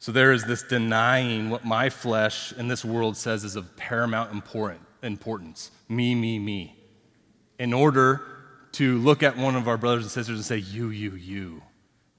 So 0.00 0.12
there 0.12 0.32
is 0.32 0.44
this 0.44 0.62
denying 0.62 1.50
what 1.50 1.64
my 1.64 1.90
flesh 1.90 2.52
in 2.52 2.68
this 2.68 2.84
world 2.84 3.16
says 3.16 3.44
is 3.44 3.56
of 3.56 3.76
paramount 3.76 4.32
important, 4.32 4.82
importance 5.02 5.70
me, 5.88 6.14
me, 6.14 6.38
me 6.38 6.78
in 7.58 7.72
order 7.72 8.22
to 8.72 8.98
look 8.98 9.22
at 9.22 9.36
one 9.36 9.56
of 9.56 9.66
our 9.66 9.76
brothers 9.76 10.04
and 10.04 10.10
sisters 10.10 10.36
and 10.36 10.44
say, 10.44 10.58
You, 10.58 10.90
you, 10.90 11.12
you. 11.12 11.62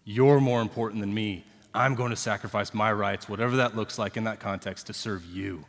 You're 0.03 0.39
more 0.39 0.61
important 0.61 1.01
than 1.01 1.13
me. 1.13 1.45
I'm 1.73 1.95
going 1.95 2.09
to 2.09 2.15
sacrifice 2.15 2.73
my 2.73 2.91
rights, 2.91 3.29
whatever 3.29 3.57
that 3.57 3.75
looks 3.75 3.99
like 3.99 4.17
in 4.17 4.23
that 4.23 4.39
context, 4.39 4.87
to 4.87 4.93
serve 4.93 5.23
you. 5.25 5.65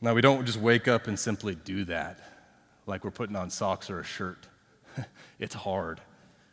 Now, 0.00 0.14
we 0.14 0.20
don't 0.20 0.46
just 0.46 0.58
wake 0.58 0.88
up 0.88 1.08
and 1.08 1.18
simply 1.18 1.54
do 1.54 1.84
that 1.86 2.20
like 2.86 3.04
we're 3.04 3.10
putting 3.10 3.36
on 3.36 3.50
socks 3.50 3.90
or 3.90 4.00
a 4.00 4.04
shirt. 4.04 4.46
it's 5.38 5.54
hard. 5.54 6.00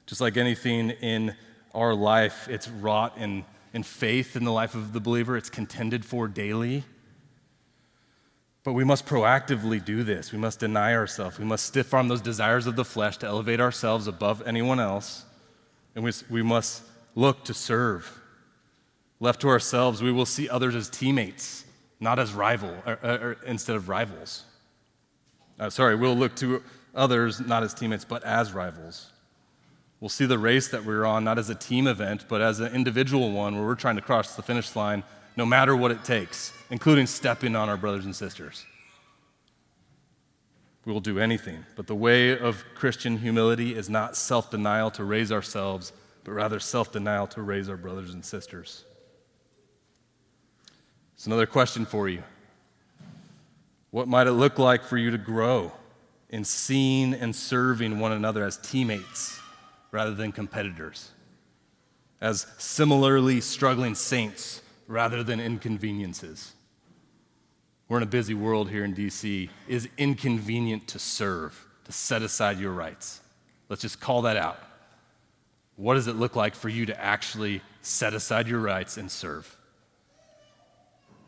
Just 0.05 0.19
like 0.19 0.37
anything 0.37 0.89
in 0.89 1.35
our 1.73 1.93
life, 1.93 2.47
it's 2.49 2.67
wrought 2.69 3.17
in, 3.17 3.45
in 3.73 3.83
faith 3.83 4.35
in 4.35 4.43
the 4.43 4.51
life 4.51 4.75
of 4.75 4.93
the 4.93 4.99
believer, 4.99 5.37
it's 5.37 5.49
contended 5.49 6.05
for 6.05 6.27
daily. 6.27 6.83
But 8.63 8.73
we 8.73 8.83
must 8.83 9.05
proactively 9.05 9.83
do 9.83 10.03
this. 10.03 10.33
We 10.33 10.37
must 10.37 10.59
deny 10.59 10.93
ourselves. 10.93 11.39
We 11.39 11.45
must 11.45 11.65
stiff 11.65 11.93
arm 11.93 12.09
those 12.09 12.19
desires 12.19 12.67
of 12.67 12.75
the 12.75 12.83
flesh 12.83 13.15
to 13.19 13.25
elevate 13.25 13.61
ourselves 13.61 14.07
above 14.07 14.45
anyone 14.45 14.79
else. 14.79 15.23
And 15.95 16.03
we, 16.03 16.11
we 16.29 16.43
must 16.43 16.83
look 17.15 17.45
to 17.45 17.53
serve. 17.53 18.19
Left 19.21 19.39
to 19.41 19.47
ourselves, 19.47 20.03
we 20.03 20.11
will 20.11 20.25
see 20.25 20.49
others 20.49 20.75
as 20.75 20.89
teammates, 20.89 21.63
not 21.99 22.19
as 22.19 22.33
rival, 22.33 22.75
or, 22.85 22.99
or, 23.03 23.37
instead 23.45 23.77
of 23.77 23.87
rivals. 23.87 24.43
Uh, 25.59 25.69
sorry, 25.69 25.95
we'll 25.95 26.17
look 26.17 26.35
to 26.35 26.61
others 26.93 27.39
not 27.39 27.63
as 27.63 27.73
teammates, 27.73 28.03
but 28.03 28.23
as 28.23 28.51
rivals. 28.51 29.11
We'll 29.99 30.09
see 30.09 30.25
the 30.25 30.37
race 30.37 30.67
that 30.69 30.85
we're 30.85 31.05
on 31.05 31.23
not 31.23 31.39
as 31.39 31.49
a 31.49 31.55
team 31.55 31.87
event, 31.87 32.25
but 32.27 32.39
as 32.39 32.59
an 32.59 32.73
individual 32.73 33.31
one 33.31 33.55
where 33.55 33.65
we're 33.65 33.75
trying 33.75 33.95
to 33.95 34.01
cross 34.01 34.35
the 34.35 34.43
finish 34.43 34.75
line 34.75 35.03
no 35.35 35.45
matter 35.45 35.75
what 35.75 35.91
it 35.91 36.03
takes, 36.03 36.53
including 36.69 37.07
stepping 37.07 37.55
on 37.55 37.69
our 37.69 37.77
brothers 37.77 38.05
and 38.05 38.15
sisters. 38.15 38.65
We 40.85 40.93
will 40.93 41.01
do 41.01 41.19
anything. 41.19 41.65
But 41.75 41.87
the 41.87 41.95
way 41.95 42.37
of 42.37 42.63
Christian 42.75 43.17
humility 43.17 43.75
is 43.75 43.89
not 43.89 44.15
self 44.15 44.51
denial 44.51 44.89
to 44.91 45.03
raise 45.03 45.31
ourselves, 45.31 45.91
but 46.23 46.31
rather 46.31 46.59
self 46.59 46.91
denial 46.91 47.27
to 47.27 47.41
raise 47.41 47.67
our 47.67 47.77
brothers 47.77 48.13
and 48.13 48.23
sisters. 48.23 48.85
It's 51.15 51.25
another 51.25 51.47
question 51.47 51.85
for 51.85 52.07
you. 52.07 52.23
What 53.89 54.07
might 54.07 54.27
it 54.27 54.33
look 54.33 54.59
like 54.59 54.83
for 54.83 54.97
you 54.97 55.09
to 55.11 55.17
grow 55.17 55.71
in 56.29 56.43
seeing 56.43 57.13
and 57.13 57.35
serving 57.35 57.99
one 57.99 58.11
another 58.11 58.43
as 58.45 58.57
teammates 58.57 59.39
rather 59.97 60.13
than 60.13 60.31
competitors? 60.31 61.09
As 62.21 62.45
similarly 62.59 63.41
struggling 63.41 63.95
saints 63.95 64.61
rather 64.85 65.23
than 65.23 65.39
inconveniences? 65.39 66.53
We're 67.89 67.97
in 67.97 68.03
a 68.03 68.05
busy 68.05 68.35
world 68.35 68.69
here 68.69 68.83
in 68.85 68.93
DC. 68.93 69.45
It 69.67 69.73
is 69.73 69.89
inconvenient 69.97 70.87
to 70.89 70.99
serve, 70.99 71.67
to 71.85 71.91
set 71.91 72.21
aside 72.21 72.59
your 72.59 72.73
rights. 72.73 73.21
Let's 73.69 73.81
just 73.81 73.99
call 73.99 74.21
that 74.21 74.37
out. 74.37 74.59
What 75.77 75.95
does 75.95 76.05
it 76.05 76.15
look 76.15 76.35
like 76.35 76.53
for 76.53 76.69
you 76.69 76.85
to 76.85 77.03
actually 77.03 77.61
set 77.81 78.13
aside 78.13 78.47
your 78.47 78.59
rights 78.59 78.97
and 78.97 79.09
serve? 79.09 79.57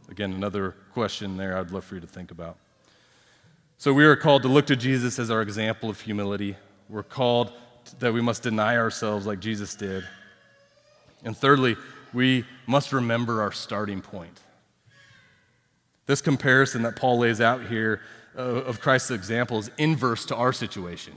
Again, 0.09 0.31
another 0.31 0.75
question 0.93 1.38
there 1.38 1.57
I'd 1.57 1.71
love 1.71 1.85
for 1.85 1.95
you 1.95 2.01
to 2.01 2.07
think 2.07 2.29
about. 2.29 2.57
So, 3.79 3.93
we 3.93 4.05
are 4.05 4.15
called 4.15 4.43
to 4.43 4.47
look 4.47 4.67
to 4.67 4.75
Jesus 4.75 5.17
as 5.17 5.31
our 5.31 5.41
example 5.41 5.89
of 5.89 6.01
humility. 6.01 6.55
We're 6.88 7.01
called 7.01 7.51
that 8.00 8.13
we 8.13 8.22
must 8.22 8.43
deny 8.43 8.77
ourselves 8.77 9.25
like 9.25 9.39
Jesus 9.39 9.75
did. 9.75 10.03
And 11.24 11.36
thirdly, 11.36 11.75
we 12.13 12.46
must 12.65 12.93
remember 12.93 13.41
our 13.41 13.51
starting 13.51 14.01
point. 14.01 14.39
This 16.05 16.22
comparison 16.22 16.84
that 16.84 16.96
Paul 16.96 17.19
lays 17.19 17.41
out 17.41 17.65
here 17.65 18.01
uh, 18.38 18.41
of 18.41 18.81
Christ's 18.81 19.12
example 19.12 19.60
is 19.60 19.69
inverse 19.77 20.25
to 20.25 20.36
our 20.36 20.53
situation. 20.53 21.13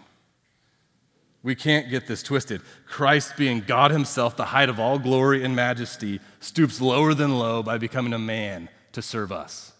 We 1.43 1.55
can't 1.55 1.91
get 1.91 2.07
this 2.07 2.23
twisted. 2.23 2.63
Christ, 2.87 3.37
being 3.37 3.61
God 3.61 3.91
Himself, 3.91 4.37
the 4.37 4.47
height 4.47 4.69
of 4.69 4.79
all 4.79 4.99
glory 4.99 5.43
and 5.43 5.57
majesty, 5.57 6.21
stoops 6.41 6.81
lower 6.81 7.15
than 7.15 7.39
low 7.39 7.63
by 7.63 7.79
becoming 7.79 8.13
a 8.13 8.19
man 8.19 8.69
to 8.93 9.03
serve 9.03 9.33
us. 9.33 9.73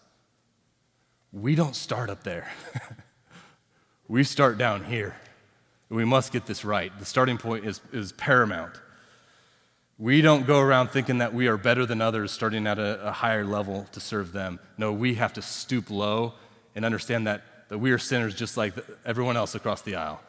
We 1.31 1.55
don't 1.55 1.75
start 1.75 2.09
up 2.09 2.23
there, 2.23 2.51
we 4.07 4.23
start 4.23 4.57
down 4.57 4.85
here. 4.85 5.15
We 5.93 6.05
must 6.05 6.33
get 6.33 6.47
this 6.47 6.65
right. 6.65 6.91
The 6.97 7.05
starting 7.05 7.37
point 7.37 7.65
is, 7.65 7.79
is 7.91 8.13
paramount. 8.13 8.81
We 9.99 10.21
don't 10.21 10.47
go 10.47 10.59
around 10.59 10.87
thinking 10.87 11.19
that 11.19 11.35
we 11.35 11.47
are 11.47 11.55
better 11.55 11.85
than 11.85 12.01
others, 12.01 12.31
starting 12.31 12.65
at 12.65 12.79
a, 12.79 13.09
a, 13.09 13.11
higher 13.11 13.45
level 13.45 13.85
to 13.91 13.99
serve 13.99 14.31
them. 14.31 14.59
No, 14.75 14.91
we 14.91 15.13
have 15.15 15.33
to 15.33 15.43
stoop 15.43 15.91
low 15.91 16.33
and 16.75 16.83
understand 16.83 17.27
that, 17.27 17.43
that 17.69 17.77
we 17.77 17.91
are 17.91 17.99
sinners 17.99 18.33
just 18.33 18.57
like 18.57 18.73
everyone 19.05 19.37
else 19.37 19.53
across 19.53 19.83
the 19.83 19.95
aisle. 19.95 20.19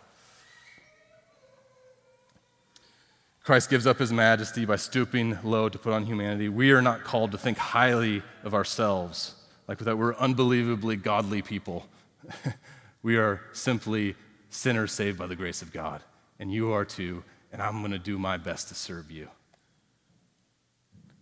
Christ 3.42 3.70
gives 3.70 3.86
up 3.86 3.98
his 3.98 4.12
majesty 4.12 4.66
by 4.66 4.76
stooping 4.76 5.38
low 5.42 5.70
to 5.70 5.78
put 5.78 5.94
on 5.94 6.04
humanity. 6.04 6.50
We 6.50 6.72
are 6.72 6.82
not 6.82 7.04
called 7.04 7.32
to 7.32 7.38
think 7.38 7.56
highly 7.56 8.22
of 8.42 8.52
ourselves, 8.52 9.34
like 9.66 9.78
that 9.78 9.96
we're 9.96 10.14
unbelievably 10.16 10.96
godly 10.96 11.40
people. 11.40 11.86
we 13.02 13.16
are 13.16 13.40
simply 13.54 14.14
sinners 14.54 14.92
saved 14.92 15.18
by 15.18 15.26
the 15.26 15.36
grace 15.36 15.62
of 15.62 15.72
God. 15.72 16.02
And 16.38 16.52
you 16.52 16.72
are 16.72 16.84
too, 16.84 17.24
and 17.52 17.60
I'm 17.60 17.80
going 17.80 17.92
to 17.92 17.98
do 17.98 18.18
my 18.18 18.36
best 18.36 18.68
to 18.68 18.74
serve 18.74 19.10
you. 19.10 19.28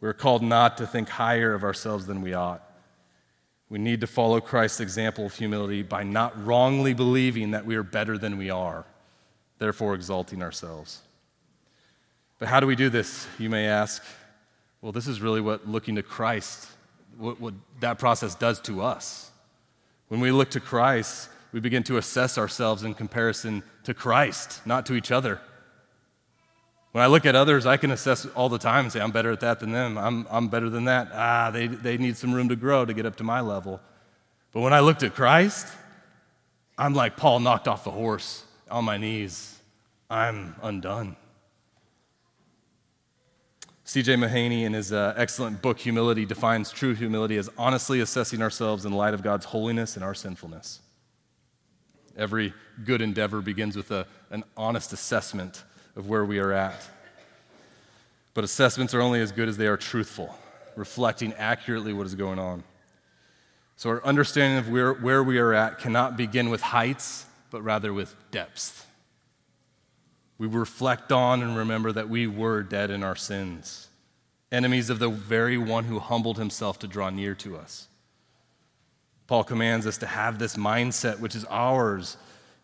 We're 0.01 0.13
called 0.13 0.43
not 0.43 0.77
to 0.79 0.87
think 0.87 1.09
higher 1.09 1.55
of 1.55 1.65
ourselves 1.65 2.07
than 2.07 2.23
we 2.23 2.35
ought. 2.35 2.63
We 3.69 3.79
need 3.79 4.01
to 4.03 4.07
follow 4.07 4.41
Christ's 4.41 4.81
example 4.81 5.27
of 5.27 5.35
humility 5.35 5.83
by 5.83 6.03
not 6.03 6.45
wrongly 6.45 6.93
believing 6.93 7.53
that 7.53 7.65
we 7.65 7.75
are 7.77 7.83
better 7.83 8.19
than 8.19 8.37
we 8.37 8.51
are, 8.51 8.85
therefore 9.59 9.95
exalting 9.95 10.43
ourselves. 10.43 11.01
But 12.39 12.49
how 12.49 12.61
do 12.61 12.67
we 12.67 12.77
do 12.77 12.91
this, 12.91 13.27
you 13.39 13.49
may 13.49 13.67
ask? 13.67 14.03
Well, 14.83 14.93
this 14.93 15.07
is 15.07 15.21
really 15.21 15.41
what 15.41 15.67
looking 15.67 15.95
to 15.97 16.03
Christ, 16.03 16.69
what, 17.17 17.41
what 17.41 17.55
that 17.81 17.99
process 17.99 18.35
does 18.35 18.61
to 18.63 18.83
us. 18.83 19.31
When 20.09 20.21
we 20.21 20.33
look 20.33 20.51
to 20.51 20.61
Christ, 20.61 21.31
we 21.53 21.61
begin 21.61 21.83
to 21.85 21.99
assess 21.99 22.39
ourselves 22.39 22.83
in 22.83 22.95
comparison 22.95 23.63
to 23.85 23.95
Christ, 23.95 24.61
not 24.67 24.87
to 24.87 24.95
each 24.95 25.13
other. 25.13 25.41
When 26.93 27.03
I 27.03 27.07
look 27.07 27.25
at 27.25 27.35
others, 27.35 27.65
I 27.65 27.77
can 27.77 27.91
assess 27.91 28.27
all 28.27 28.49
the 28.49 28.59
time 28.59 28.87
and 28.87 28.93
say, 28.93 29.01
I'm 29.01 29.13
better 29.13 29.31
at 29.31 29.41
that 29.41 29.61
than 29.61 29.73
them. 29.73 29.97
I'm, 29.97 30.27
I'm 30.31 30.49
better 30.49 30.69
than 30.69 30.85
that. 30.85 31.09
Ah, 31.13 31.51
they, 31.51 31.67
they 31.67 31.97
need 31.97 32.17
some 32.17 32.35
room 32.35 32.49
to 32.51 32.57
grow 32.57 32.85
to 32.85 32.93
get 32.93 33.07
up 33.07 33.17
to 33.17 33.25
my 33.25 33.41
level. 33.41 33.81
But 34.53 34.61
when 34.61 34.75
I 34.75 34.81
looked 34.81 35.03
at 35.03 35.15
Christ, 35.15 35.69
I'm 36.77 36.95
like 36.95 37.17
Paul 37.17 37.41
knocked 37.41 37.69
off 37.69 37.85
the 37.85 37.91
horse 37.91 38.45
on 38.71 38.85
my 38.85 38.99
knees. 38.99 39.59
I'm 40.11 40.55
undone. 40.63 41.17
C.J. 43.85 44.15
Mahaney, 44.17 44.65
in 44.65 44.73
his 44.75 44.93
uh, 44.93 45.13
excellent 45.17 45.61
book, 45.61 45.79
Humility, 45.81 46.25
defines 46.25 46.71
true 46.71 46.95
humility 46.95 47.37
as 47.37 47.51
honestly 47.59 48.01
assessing 48.01 48.41
ourselves 48.41 48.85
in 48.85 48.93
light 48.93 49.13
of 49.13 49.23
God's 49.23 49.47
holiness 49.47 49.97
and 49.97 50.05
our 50.05 50.15
sinfulness. 50.15 50.81
Every 52.17 52.53
good 52.85 53.01
endeavor 53.01 53.41
begins 53.41 53.77
with 53.77 53.91
a, 53.91 54.07
an 54.31 54.45
honest 54.57 54.93
assessment 54.93 55.65
of 55.97 56.09
where 56.09 56.25
we 56.25 56.39
are 56.39 56.53
at. 56.53 56.89
But 58.35 58.45
assessments 58.45 58.95
are 58.95 59.01
only 59.01 59.21
as 59.21 59.33
good 59.33 59.49
as 59.49 59.57
they 59.57 59.67
are 59.67 59.77
truthful, 59.77 60.35
reflecting 60.77 61.33
accurately 61.35 61.93
what 61.93 62.07
is 62.07 62.15
going 62.15 62.39
on. 62.39 62.65
So, 63.77 63.91
our 63.91 64.05
understanding 64.05 64.59
of 64.59 64.71
where, 64.71 64.93
where 64.93 65.23
we 65.23 65.39
are 65.39 65.53
at 65.53 65.79
cannot 65.79 66.17
begin 66.17 66.51
with 66.51 66.61
heights, 66.61 67.27
but 67.51 67.63
rather 67.63 67.93
with 67.93 68.15
depths. 68.31 68.87
We 70.39 70.47
reflect 70.47 71.13
on 71.13 71.43
and 71.43 71.57
remember 71.57 71.93
that 71.93 72.09
we 72.09 72.27
were 72.27 72.63
dead 72.63 72.91
in 72.91 73.03
our 73.03 73.17
sins, 73.17 73.89
enemies 74.51 74.91
of 74.91 74.99
the 74.99 75.09
very 75.09 75.59
one 75.59 75.85
who 75.85 75.99
humbled 75.99 76.39
himself 76.39 76.79
to 76.81 76.87
draw 76.87 77.11
near 77.11 77.35
to 77.37 77.57
us. 77.57 77.89
Paul 79.27 79.45
commands 79.45 79.87
us 79.87 79.99
to 79.99 80.07
have 80.07 80.39
this 80.39 80.57
mindset, 80.57 81.21
which 81.21 81.35
is 81.35 81.45
ours 81.47 82.17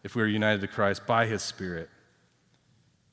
if 0.02 0.14
we 0.14 0.22
are 0.22 0.26
united 0.26 0.60
to 0.60 0.68
Christ 0.68 1.06
by 1.06 1.26
his 1.26 1.42
Spirit. 1.42 1.88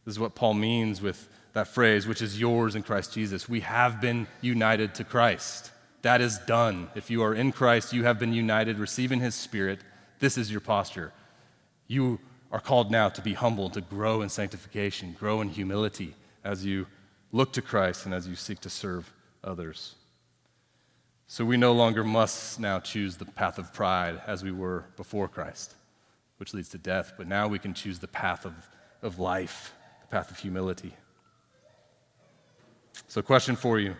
This 0.05 0.13
is 0.13 0.19
what 0.19 0.35
Paul 0.35 0.53
means 0.53 1.01
with 1.01 1.29
that 1.53 1.67
phrase, 1.67 2.05
which 2.05 2.21
is 2.21 2.39
yours 2.39 2.75
in 2.75 2.83
Christ 2.83 3.13
Jesus. 3.13 3.49
We 3.49 3.61
have 3.61 4.01
been 4.01 4.27
united 4.41 4.93
to 4.95 5.03
Christ. 5.03 5.71
That 6.01 6.21
is 6.21 6.37
done. 6.39 6.89
If 6.95 7.09
you 7.09 7.23
are 7.23 7.33
in 7.33 7.51
Christ, 7.51 7.93
you 7.93 8.03
have 8.03 8.19
been 8.19 8.33
united, 8.33 8.77
receiving 8.77 9.21
his 9.21 9.33
spirit. 9.33 9.79
This 10.19 10.37
is 10.37 10.51
your 10.51 10.61
posture. 10.61 11.13
You 11.87 12.19
are 12.51 12.59
called 12.59 12.91
now 12.91 13.09
to 13.09 13.21
be 13.21 13.33
humble, 13.33 13.69
to 13.71 13.81
grow 13.81 14.21
in 14.21 14.29
sanctification, 14.29 15.15
grow 15.17 15.41
in 15.41 15.49
humility 15.49 16.13
as 16.43 16.65
you 16.65 16.87
look 17.31 17.51
to 17.53 17.61
Christ 17.61 18.05
and 18.05 18.13
as 18.13 18.27
you 18.27 18.35
seek 18.35 18.59
to 18.61 18.69
serve 18.69 19.11
others. 19.43 19.95
So 21.27 21.43
we 21.43 21.57
no 21.57 21.73
longer 21.73 22.03
must 22.03 22.59
now 22.59 22.79
choose 22.79 23.17
the 23.17 23.25
path 23.25 23.57
of 23.57 23.73
pride 23.73 24.21
as 24.27 24.43
we 24.43 24.51
were 24.51 24.85
before 24.95 25.27
Christ, 25.27 25.73
which 26.37 26.53
leads 26.53 26.69
to 26.69 26.77
death, 26.77 27.13
but 27.17 27.27
now 27.27 27.47
we 27.47 27.59
can 27.59 27.73
choose 27.73 27.99
the 27.99 28.07
path 28.07 28.45
of, 28.45 28.53
of 29.01 29.19
life 29.19 29.73
the 30.01 30.07
path 30.15 30.29
of 30.29 30.37
humility. 30.37 30.93
So, 33.07 33.21
question 33.21 33.55
for 33.55 33.79
you 33.79 33.95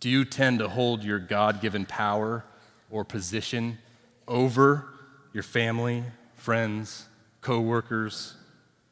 Do 0.00 0.08
you 0.08 0.24
tend 0.24 0.58
to 0.58 0.68
hold 0.68 1.04
your 1.04 1.18
God 1.18 1.60
given 1.60 1.86
power 1.86 2.44
or 2.90 3.04
position 3.04 3.78
over 4.26 4.86
your 5.32 5.42
family, 5.42 6.04
friends, 6.34 7.06
co 7.40 7.60
workers, 7.60 8.34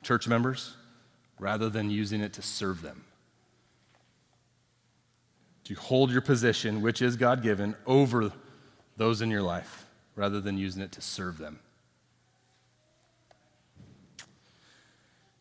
church 0.02 0.28
members, 0.28 0.76
rather 1.38 1.68
than 1.68 1.90
using 1.90 2.20
it 2.20 2.32
to 2.34 2.42
serve 2.42 2.82
them? 2.82 3.04
You 5.70 5.76
hold 5.76 6.10
your 6.10 6.20
position, 6.20 6.82
which 6.82 7.02
is 7.02 7.16
God 7.16 7.42
given, 7.42 7.74
over 7.86 8.32
those 8.96 9.20
in 9.20 9.30
your 9.30 9.42
life 9.42 9.86
rather 10.14 10.40
than 10.40 10.58
using 10.58 10.82
it 10.82 10.92
to 10.92 11.00
serve 11.00 11.38
them? 11.38 11.58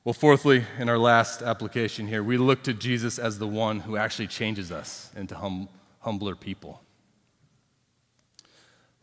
Well, 0.03 0.13
fourthly, 0.13 0.65
in 0.77 0.88
our 0.88 1.00
last 1.00 1.41
application 1.41 2.08
here, 2.08 2.24
we 2.24 2.38
look 2.38 2.62
to 2.63 2.74
Jesus 2.74 3.17
as 3.17 3.39
the 3.39 3.48
one 3.48 3.79
who 3.79 3.98
actually 3.98 4.27
changes 4.27 4.72
us 4.72 5.10
into 5.15 5.36
hum- 5.36 5.67
humbler 6.01 6.36
people. 6.36 6.82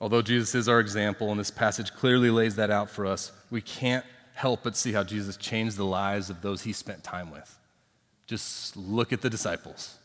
Although 0.00 0.22
Jesus 0.22 0.54
is 0.54 0.68
our 0.68 0.78
example, 0.78 1.30
and 1.30 1.40
this 1.40 1.50
passage 1.50 1.92
clearly 1.92 2.30
lays 2.30 2.54
that 2.56 2.70
out 2.70 2.88
for 2.88 3.04
us, 3.04 3.32
we 3.50 3.60
can't 3.60 4.04
help 4.34 4.60
but 4.62 4.76
see 4.76 4.92
how 4.92 5.02
Jesus 5.02 5.36
changed 5.36 5.76
the 5.76 5.84
lives 5.84 6.30
of 6.30 6.40
those 6.40 6.62
he 6.62 6.72
spent 6.72 7.02
time 7.02 7.30
with. 7.32 7.58
Just 8.26 8.76
look 8.76 9.12
at 9.12 9.22
the 9.22 9.30
disciples. 9.30 9.98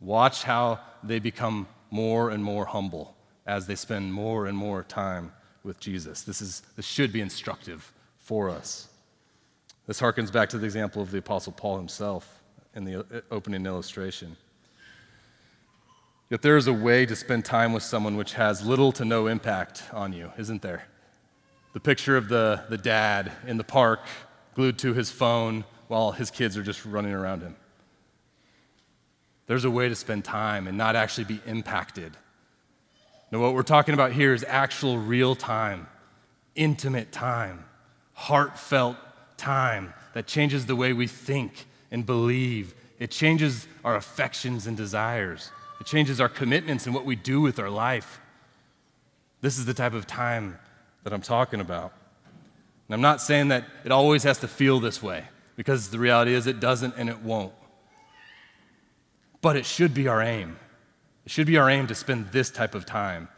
Watch 0.00 0.44
how 0.44 0.80
they 1.02 1.18
become 1.18 1.66
more 1.90 2.30
and 2.30 2.42
more 2.42 2.66
humble 2.66 3.16
as 3.46 3.66
they 3.66 3.74
spend 3.74 4.12
more 4.12 4.46
and 4.46 4.56
more 4.56 4.82
time 4.82 5.32
with 5.62 5.80
Jesus. 5.80 6.22
This, 6.22 6.42
is, 6.42 6.62
this 6.76 6.86
should 6.86 7.12
be 7.12 7.20
instructive 7.20 7.92
for 8.18 8.50
us. 8.50 8.88
This 9.86 10.00
harkens 10.00 10.32
back 10.32 10.48
to 10.50 10.58
the 10.58 10.64
example 10.64 11.00
of 11.00 11.10
the 11.10 11.18
Apostle 11.18 11.52
Paul 11.52 11.76
himself 11.76 12.42
in 12.74 12.84
the 12.84 13.00
uh, 13.00 13.20
opening 13.30 13.66
illustration. 13.66 14.36
Yet 16.28 16.42
there 16.42 16.56
is 16.56 16.66
a 16.66 16.72
way 16.72 17.06
to 17.06 17.14
spend 17.14 17.44
time 17.44 17.72
with 17.72 17.84
someone 17.84 18.16
which 18.16 18.32
has 18.34 18.66
little 18.66 18.90
to 18.92 19.04
no 19.04 19.28
impact 19.28 19.84
on 19.92 20.12
you, 20.12 20.32
isn't 20.36 20.60
there? 20.60 20.88
The 21.72 21.80
picture 21.80 22.16
of 22.16 22.28
the, 22.28 22.64
the 22.68 22.78
dad 22.78 23.30
in 23.46 23.58
the 23.58 23.64
park, 23.64 24.00
glued 24.54 24.78
to 24.80 24.92
his 24.92 25.10
phone, 25.10 25.64
while 25.86 26.10
his 26.10 26.32
kids 26.32 26.56
are 26.56 26.64
just 26.64 26.84
running 26.84 27.12
around 27.12 27.42
him. 27.42 27.54
There's 29.46 29.64
a 29.64 29.70
way 29.70 29.88
to 29.88 29.94
spend 29.94 30.24
time 30.24 30.66
and 30.66 30.76
not 30.76 30.96
actually 30.96 31.24
be 31.24 31.40
impacted. 31.46 32.16
Now, 33.30 33.40
what 33.40 33.54
we're 33.54 33.62
talking 33.62 33.94
about 33.94 34.12
here 34.12 34.34
is 34.34 34.44
actual 34.46 34.98
real 34.98 35.34
time, 35.34 35.88
intimate 36.54 37.12
time, 37.12 37.64
heartfelt 38.12 38.96
time 39.36 39.94
that 40.14 40.26
changes 40.26 40.66
the 40.66 40.76
way 40.76 40.92
we 40.92 41.06
think 41.06 41.66
and 41.90 42.04
believe. 42.06 42.74
It 42.98 43.10
changes 43.10 43.66
our 43.84 43.96
affections 43.96 44.66
and 44.66 44.76
desires. 44.76 45.50
It 45.80 45.86
changes 45.86 46.20
our 46.20 46.28
commitments 46.28 46.86
and 46.86 46.94
what 46.94 47.04
we 47.04 47.16
do 47.16 47.40
with 47.40 47.58
our 47.58 47.70
life. 47.70 48.20
This 49.42 49.58
is 49.58 49.66
the 49.66 49.74
type 49.74 49.92
of 49.92 50.06
time 50.06 50.58
that 51.04 51.12
I'm 51.12 51.20
talking 51.20 51.60
about. 51.60 51.92
And 52.88 52.94
I'm 52.94 53.00
not 53.00 53.20
saying 53.20 53.48
that 53.48 53.64
it 53.84 53.92
always 53.92 54.22
has 54.22 54.38
to 54.38 54.48
feel 54.48 54.80
this 54.80 55.02
way, 55.02 55.24
because 55.56 55.90
the 55.90 55.98
reality 55.98 56.32
is 56.32 56.46
it 56.46 56.60
doesn't 56.60 56.94
and 56.96 57.08
it 57.08 57.20
won't. 57.20 57.52
But 59.46 59.54
it 59.54 59.64
should 59.64 59.94
be 59.94 60.08
our 60.08 60.20
aim. 60.20 60.56
It 61.24 61.30
should 61.30 61.46
be 61.46 61.56
our 61.56 61.70
aim 61.70 61.86
to 61.86 61.94
spend 61.94 62.32
this 62.32 62.50
type 62.50 62.74
of 62.74 62.84
time. 62.84 63.28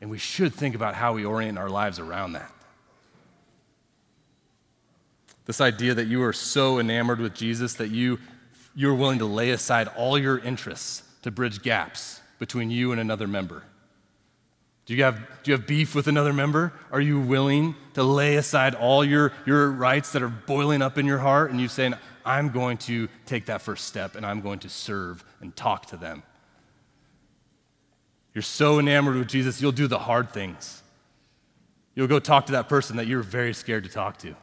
And 0.00 0.08
we 0.08 0.16
should 0.16 0.54
think 0.54 0.74
about 0.74 0.94
how 0.94 1.12
we 1.12 1.22
orient 1.22 1.58
our 1.58 1.68
lives 1.68 1.98
around 1.98 2.32
that. 2.32 2.50
This 5.44 5.60
idea 5.60 5.92
that 5.92 6.06
you 6.06 6.22
are 6.22 6.32
so 6.32 6.78
enamored 6.78 7.20
with 7.20 7.34
Jesus 7.34 7.74
that 7.74 7.90
you, 7.90 8.18
you're 8.74 8.94
willing 8.94 9.18
to 9.18 9.26
lay 9.26 9.50
aside 9.50 9.88
all 9.88 10.16
your 10.16 10.38
interests 10.38 11.02
to 11.24 11.30
bridge 11.30 11.60
gaps 11.60 12.22
between 12.38 12.70
you 12.70 12.92
and 12.92 12.98
another 12.98 13.28
member. 13.28 13.62
Do 14.86 14.94
you, 14.94 15.04
have, 15.04 15.18
do 15.42 15.50
you 15.50 15.52
have 15.58 15.66
beef 15.66 15.94
with 15.94 16.08
another 16.08 16.32
member? 16.32 16.72
Are 16.90 17.02
you 17.02 17.20
willing 17.20 17.74
to 17.92 18.02
lay 18.02 18.36
aside 18.36 18.74
all 18.74 19.04
your, 19.04 19.34
your 19.44 19.70
rights 19.70 20.12
that 20.12 20.22
are 20.22 20.30
boiling 20.30 20.80
up 20.80 20.96
in 20.96 21.04
your 21.04 21.18
heart 21.18 21.50
and 21.50 21.60
you 21.60 21.68
saying, 21.68 21.96
I'm 22.30 22.50
going 22.50 22.78
to 22.78 23.08
take 23.26 23.46
that 23.46 23.60
first 23.60 23.86
step 23.86 24.14
and 24.14 24.24
I'm 24.24 24.40
going 24.40 24.60
to 24.60 24.68
serve 24.68 25.24
and 25.40 25.54
talk 25.56 25.86
to 25.86 25.96
them? 25.96 26.22
You're 28.34 28.42
so 28.42 28.78
enamored 28.78 29.16
with 29.16 29.28
Jesus, 29.28 29.60
you'll 29.60 29.72
do 29.72 29.88
the 29.88 29.98
hard 29.98 30.30
things. 30.30 30.82
You'll 31.96 32.06
go 32.06 32.20
talk 32.20 32.46
to 32.46 32.52
that 32.52 32.68
person 32.68 32.96
that 32.98 33.08
you're 33.08 33.22
very 33.22 33.52
scared 33.52 33.82
to 33.82 33.90
talk 33.90 34.18
to 34.18 34.36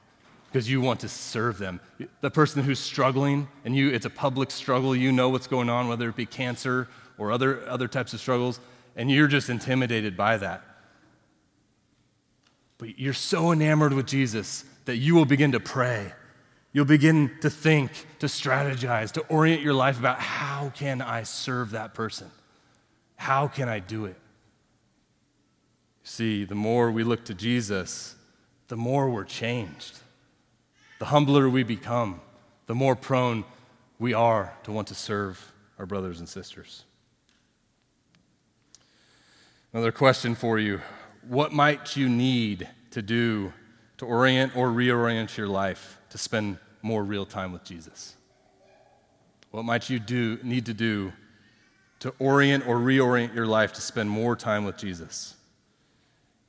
because 0.52 0.70
you 0.70 0.82
want 0.82 1.00
to 1.00 1.08
serve 1.08 1.58
them. 1.58 1.80
The 2.20 2.30
person 2.30 2.62
who's 2.62 2.80
struggling 2.80 3.48
and 3.64 3.74
you 3.74 3.90
it's 3.90 4.06
a 4.06 4.10
public 4.10 4.52
struggle, 4.52 4.94
you 4.94 5.14
know 5.14 5.30
what's 5.30 5.48
going 5.48 5.70
on 5.70 5.88
whether 5.88 6.10
it 6.10 6.16
be 6.18 6.26
cancer 6.26 6.90
or 7.18 7.32
other 7.32 7.68
other 7.70 7.88
types 7.88 8.14
of 8.14 8.20
struggles 8.20 8.60
and 8.98 9.10
you're 9.10 9.28
just 9.28 9.50
intimidated 9.50 10.18
by 10.18 10.36
that. 10.38 10.62
But 12.80 13.00
you're 13.00 13.14
so 13.14 13.54
enamored 13.54 13.94
with 13.94 14.08
Jesus 14.08 14.66
that 14.86 14.98
you 14.98 15.16
will 15.16 15.26
begin 15.26 15.54
to 15.54 15.60
pray. 15.62 16.12
You'll 16.78 16.86
begin 16.86 17.32
to 17.42 17.50
think, 17.50 17.90
to 18.20 18.28
strategize, 18.28 19.12
to 19.14 19.22
orient 19.30 19.64
your 19.64 19.74
life 19.74 19.98
about 19.98 20.20
how 20.20 20.72
can 20.76 21.02
I 21.02 21.24
serve 21.24 21.72
that 21.72 21.96
person? 21.96 22.30
How 23.16 23.48
can 23.48 23.68
I 23.68 23.80
do 23.80 24.06
it? 24.06 24.16
See, 26.04 26.44
the 26.44 26.54
more 26.54 26.92
we 26.92 27.04
look 27.04 27.26
to 27.26 27.34
Jesus, 27.34 28.16
the 28.68 28.78
more 28.78 29.10
we're 29.10 29.24
changed. 29.24 29.98
The 31.00 31.06
humbler 31.06 31.50
we 31.50 31.64
become, 31.64 32.22
the 32.68 32.76
more 32.76 32.96
prone 32.96 33.44
we 33.98 34.14
are 34.14 34.54
to 34.62 34.72
want 34.72 34.90
to 34.90 34.94
serve 34.94 35.52
our 35.80 35.88
brothers 35.88 36.20
and 36.20 36.30
sisters. 36.30 36.84
Another 39.74 39.92
question 39.92 40.36
for 40.36 40.60
you 40.60 40.82
What 41.28 41.52
might 41.52 41.96
you 41.96 42.08
need 42.08 42.70
to 42.92 43.02
do 43.02 43.52
to 43.98 44.06
orient 44.06 44.56
or 44.56 44.70
reorient 44.70 45.36
your 45.38 45.48
life 45.48 46.00
to 46.12 46.20
spend 46.20 46.60
more 46.88 47.04
real 47.04 47.26
time 47.26 47.52
with 47.52 47.64
Jesus? 47.64 48.16
What 49.52 49.64
might 49.64 49.90
you 49.90 50.00
do, 50.00 50.40
need 50.42 50.66
to 50.66 50.74
do 50.74 51.14
to 52.00 52.14
orient 52.20 52.68
or 52.68 52.78
reorient 52.78 53.36
your 53.36 53.46
life 53.46 53.74
to 53.74 53.82
spend 53.82 54.10
more 54.10 54.36
time 54.36 54.66
with 54.66 54.78
Jesus? 54.78 55.36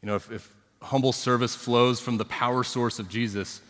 You 0.02 0.06
know, 0.06 0.14
if, 0.14 0.30
if 0.30 0.54
humble 0.80 1.12
service 1.12 1.54
flows 1.54 2.00
from 2.00 2.18
the 2.18 2.24
power 2.24 2.62
source 2.62 2.98
of 2.98 3.08
Jesus, 3.08 3.60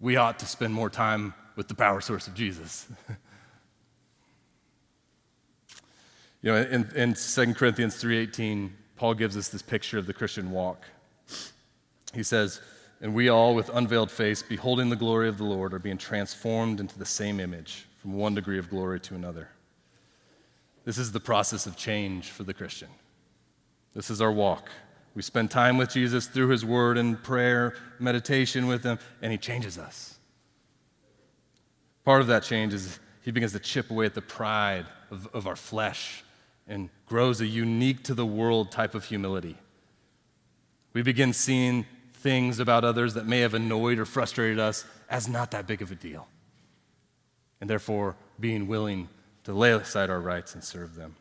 we 0.00 0.16
ought 0.16 0.38
to 0.38 0.46
spend 0.46 0.72
more 0.72 0.88
time 0.88 1.34
with 1.56 1.68
the 1.68 1.74
power 1.74 2.00
source 2.00 2.26
of 2.26 2.34
Jesus. 2.34 2.88
You 6.40 6.52
know, 6.52 6.58
in, 6.58 6.88
in 6.94 7.14
2 7.14 7.54
Corinthians 7.54 8.00
3.18, 8.02 8.70
Paul 8.96 9.14
gives 9.14 9.36
us 9.36 9.48
this 9.48 9.62
picture 9.62 9.98
of 9.98 10.06
the 10.06 10.12
Christian 10.12 10.52
walk. 10.52 10.84
He 12.14 12.22
says, 12.22 12.60
And 13.00 13.14
we 13.14 13.28
all, 13.28 13.54
with 13.54 13.70
unveiled 13.72 14.10
face, 14.10 14.42
beholding 14.42 14.90
the 14.90 14.96
glory 14.96 15.28
of 15.28 15.38
the 15.38 15.44
Lord, 15.44 15.72
are 15.72 15.78
being 15.78 15.98
transformed 15.98 16.80
into 16.80 16.98
the 16.98 17.06
same 17.06 17.38
image, 17.38 17.86
from 18.00 18.14
one 18.14 18.34
degree 18.34 18.58
of 18.58 18.68
glory 18.68 18.98
to 19.00 19.14
another. 19.14 19.50
This 20.84 20.98
is 20.98 21.12
the 21.12 21.20
process 21.20 21.66
of 21.66 21.76
change 21.76 22.30
for 22.30 22.42
the 22.42 22.54
Christian. 22.54 22.88
This 23.94 24.10
is 24.10 24.20
our 24.20 24.32
walk. 24.32 24.68
We 25.14 25.22
spend 25.22 25.50
time 25.50 25.76
with 25.76 25.90
Jesus 25.90 26.26
through 26.26 26.48
his 26.48 26.64
word 26.64 26.98
and 26.98 27.22
prayer, 27.22 27.74
meditation 27.98 28.66
with 28.66 28.84
him, 28.84 28.98
and 29.22 29.32
he 29.32 29.38
changes 29.38 29.78
us. 29.78 30.18
Part 32.04 32.20
of 32.20 32.26
that 32.28 32.42
change 32.42 32.72
is 32.72 32.98
he 33.22 33.30
begins 33.30 33.52
to 33.52 33.58
chip 33.58 33.90
away 33.90 34.06
at 34.06 34.14
the 34.14 34.22
pride 34.22 34.86
of, 35.10 35.28
of 35.34 35.46
our 35.46 35.56
flesh 35.56 36.24
and 36.66 36.88
grows 37.06 37.40
a 37.40 37.46
unique 37.46 38.02
to 38.04 38.14
the 38.14 38.26
world 38.26 38.70
type 38.70 38.94
of 38.94 39.04
humility. 39.04 39.56
We 40.92 41.02
begin 41.02 41.32
seeing 41.32 41.86
things 42.18 42.58
about 42.58 42.84
others 42.84 43.14
that 43.14 43.26
may 43.26 43.40
have 43.40 43.54
annoyed 43.54 43.98
or 43.98 44.04
frustrated 44.04 44.58
us 44.58 44.84
as 45.08 45.28
not 45.28 45.50
that 45.52 45.66
big 45.66 45.82
of 45.82 45.90
a 45.90 45.94
deal. 45.94 46.28
And 47.60 47.68
therefore, 47.68 48.16
being 48.38 48.66
willing 48.66 49.08
to 49.44 49.52
lay 49.52 49.72
aside 49.72 50.10
our 50.10 50.20
rights 50.20 50.54
and 50.54 50.62
serve 50.62 50.94
them. 50.94 51.16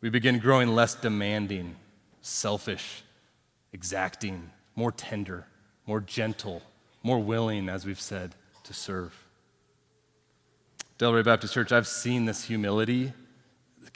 We 0.00 0.10
begin 0.10 0.38
growing 0.38 0.68
less 0.68 0.94
demanding, 0.94 1.76
selfish, 2.22 3.02
exacting, 3.72 4.50
more 4.74 4.92
tender, 4.92 5.46
more 5.86 6.00
gentle, 6.00 6.62
more 7.02 7.18
willing, 7.18 7.68
as 7.68 7.84
we've 7.84 8.00
said, 8.00 8.34
to 8.64 8.72
serve. 8.72 9.24
Del 10.98 11.12
Ray 11.12 11.22
Baptist 11.22 11.54
Church, 11.54 11.72
I've 11.72 11.86
seen 11.86 12.24
this 12.24 12.44
humility 12.44 13.12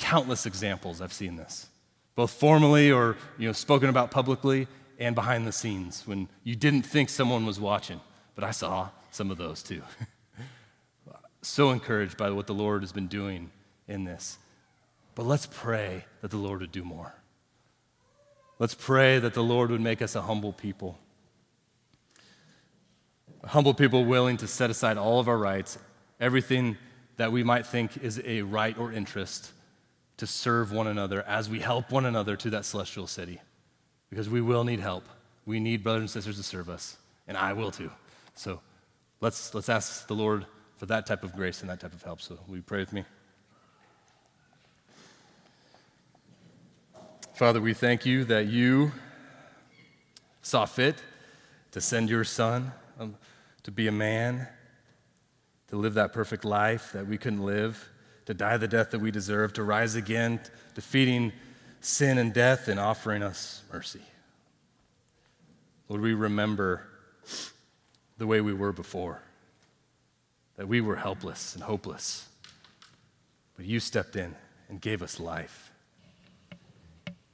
countless 0.02 0.46
examples 0.46 1.00
I've 1.00 1.12
seen 1.12 1.36
this, 1.36 1.68
both 2.16 2.32
formally 2.32 2.90
or 2.90 3.16
you 3.38 3.46
know, 3.46 3.52
spoken 3.52 3.88
about 3.88 4.10
publicly 4.10 4.66
and 5.02 5.14
behind 5.14 5.46
the 5.46 5.52
scenes 5.52 6.06
when 6.06 6.28
you 6.44 6.54
didn't 6.54 6.82
think 6.82 7.08
someone 7.08 7.44
was 7.44 7.58
watching. 7.58 8.00
But 8.34 8.44
I 8.44 8.52
saw 8.52 8.90
some 9.10 9.30
of 9.30 9.38
those 9.38 9.62
too. 9.62 9.82
so 11.42 11.70
encouraged 11.70 12.16
by 12.16 12.30
what 12.30 12.46
the 12.46 12.54
Lord 12.54 12.82
has 12.82 12.92
been 12.92 13.08
doing 13.08 13.50
in 13.88 14.04
this. 14.04 14.38
But 15.14 15.26
let's 15.26 15.46
pray 15.46 16.04
that 16.20 16.30
the 16.30 16.36
Lord 16.36 16.60
would 16.60 16.72
do 16.72 16.84
more. 16.84 17.14
Let's 18.58 18.74
pray 18.74 19.18
that 19.18 19.34
the 19.34 19.42
Lord 19.42 19.70
would 19.70 19.80
make 19.80 20.00
us 20.00 20.14
a 20.14 20.22
humble 20.22 20.52
people. 20.52 20.98
A 23.42 23.48
humble 23.48 23.74
people 23.74 24.04
willing 24.04 24.36
to 24.38 24.46
set 24.46 24.70
aside 24.70 24.96
all 24.96 25.18
of 25.18 25.28
our 25.28 25.36
rights, 25.36 25.78
everything 26.20 26.76
that 27.16 27.32
we 27.32 27.42
might 27.42 27.66
think 27.66 27.96
is 27.96 28.22
a 28.24 28.42
right 28.42 28.78
or 28.78 28.92
interest, 28.92 29.52
to 30.18 30.26
serve 30.26 30.70
one 30.70 30.86
another 30.86 31.22
as 31.22 31.50
we 31.50 31.58
help 31.58 31.90
one 31.90 32.06
another 32.06 32.36
to 32.36 32.50
that 32.50 32.64
celestial 32.64 33.08
city. 33.08 33.40
Because 34.12 34.28
we 34.28 34.42
will 34.42 34.62
need 34.62 34.78
help. 34.78 35.08
We 35.46 35.58
need 35.58 35.82
brothers 35.82 36.02
and 36.02 36.10
sisters 36.10 36.36
to 36.36 36.42
serve 36.42 36.68
us, 36.68 36.98
and 37.26 37.34
I 37.34 37.54
will 37.54 37.70
too. 37.70 37.90
So 38.34 38.60
let's, 39.22 39.54
let's 39.54 39.70
ask 39.70 40.06
the 40.06 40.12
Lord 40.12 40.44
for 40.76 40.84
that 40.84 41.06
type 41.06 41.24
of 41.24 41.32
grace 41.32 41.62
and 41.62 41.70
that 41.70 41.80
type 41.80 41.94
of 41.94 42.02
help. 42.02 42.20
So 42.20 42.38
will 42.46 42.56
you 42.56 42.62
pray 42.62 42.80
with 42.80 42.92
me? 42.92 43.06
Father, 47.32 47.58
we 47.58 47.72
thank 47.72 48.04
you 48.04 48.24
that 48.24 48.48
you 48.48 48.92
saw 50.42 50.66
fit 50.66 50.96
to 51.70 51.80
send 51.80 52.10
your 52.10 52.24
son 52.24 52.70
um, 53.00 53.16
to 53.62 53.70
be 53.70 53.88
a 53.88 53.92
man, 53.92 54.46
to 55.68 55.76
live 55.76 55.94
that 55.94 56.12
perfect 56.12 56.44
life 56.44 56.92
that 56.92 57.06
we 57.06 57.16
couldn't 57.16 57.42
live 57.42 57.88
to 58.26 58.34
die 58.34 58.58
the 58.58 58.68
death 58.68 58.90
that 58.90 59.00
we 59.00 59.10
deserve, 59.10 59.54
to 59.54 59.62
rise 59.62 59.94
again, 59.94 60.38
defeating 60.74 61.32
sin 61.82 62.16
and 62.16 62.32
death 62.32 62.68
and 62.68 62.80
offering 62.80 63.22
us 63.22 63.62
mercy. 63.72 64.00
Lord, 65.88 66.00
we 66.00 66.14
remember 66.14 66.86
the 68.16 68.26
way 68.26 68.40
we 68.40 68.54
were 68.54 68.72
before, 68.72 69.20
that 70.56 70.68
we 70.68 70.80
were 70.80 70.96
helpless 70.96 71.54
and 71.54 71.64
hopeless, 71.64 72.28
but 73.56 73.66
you 73.66 73.80
stepped 73.80 74.16
in 74.16 74.34
and 74.68 74.80
gave 74.80 75.02
us 75.02 75.18
life. 75.20 75.72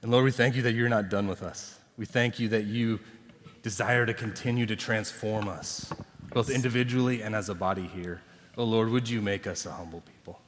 And 0.02 0.10
Lord, 0.10 0.24
we 0.24 0.32
thank 0.32 0.56
you 0.56 0.62
that 0.62 0.72
you're 0.72 0.88
not 0.88 1.10
done 1.10 1.28
with 1.28 1.42
us. 1.42 1.78
We 1.96 2.06
thank 2.06 2.38
you 2.38 2.48
that 2.48 2.64
you 2.64 3.00
desire 3.62 4.06
to 4.06 4.14
continue 4.14 4.64
to 4.66 4.76
transform 4.76 5.46
us, 5.46 5.92
both 6.32 6.48
individually 6.48 7.22
and 7.22 7.34
as 7.34 7.48
a 7.48 7.54
body 7.54 7.86
here. 7.86 8.22
Oh 8.56 8.64
Lord, 8.64 8.88
would 8.88 9.08
you 9.08 9.20
make 9.20 9.46
us 9.46 9.66
a 9.66 9.72
humble 9.72 10.00
people? 10.00 10.40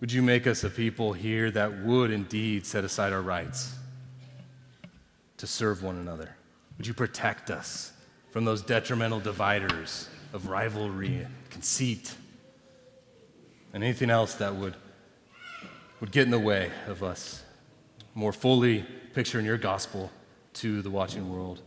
Would 0.00 0.12
you 0.12 0.22
make 0.22 0.46
us 0.46 0.62
a 0.62 0.70
people 0.70 1.12
here 1.12 1.50
that 1.50 1.80
would 1.80 2.10
indeed 2.10 2.64
set 2.64 2.84
aside 2.84 3.12
our 3.12 3.20
rights 3.20 3.74
to 5.38 5.46
serve 5.46 5.82
one 5.82 5.96
another? 5.96 6.36
Would 6.76 6.86
you 6.86 6.94
protect 6.94 7.50
us 7.50 7.92
from 8.30 8.44
those 8.44 8.62
detrimental 8.62 9.18
dividers 9.18 10.08
of 10.32 10.48
rivalry 10.48 11.16
and 11.16 11.34
conceit 11.50 12.14
and 13.72 13.82
anything 13.82 14.10
else 14.10 14.34
that 14.34 14.54
would, 14.54 14.74
would 16.00 16.12
get 16.12 16.24
in 16.24 16.30
the 16.30 16.38
way 16.38 16.70
of 16.86 17.02
us 17.02 17.42
more 18.14 18.32
fully 18.32 18.84
picturing 19.14 19.44
your 19.44 19.58
gospel 19.58 20.10
to 20.54 20.80
the 20.82 20.90
watching 20.90 21.32
world. 21.32 21.60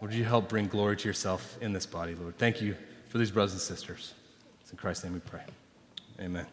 Would 0.00 0.12
you 0.12 0.24
help 0.24 0.48
bring 0.48 0.66
glory 0.66 0.96
to 0.96 1.08
yourself 1.08 1.56
in 1.60 1.72
this 1.72 1.86
body, 1.86 2.14
Lord? 2.14 2.36
Thank 2.36 2.60
you 2.60 2.76
for 3.08 3.18
these 3.18 3.30
brothers 3.30 3.52
and 3.52 3.62
sisters. 3.62 4.14
It's 4.60 4.70
in 4.70 4.76
Christ's 4.76 5.04
name 5.04 5.14
we 5.14 5.20
pray. 5.20 5.42
Amen. 6.20 6.46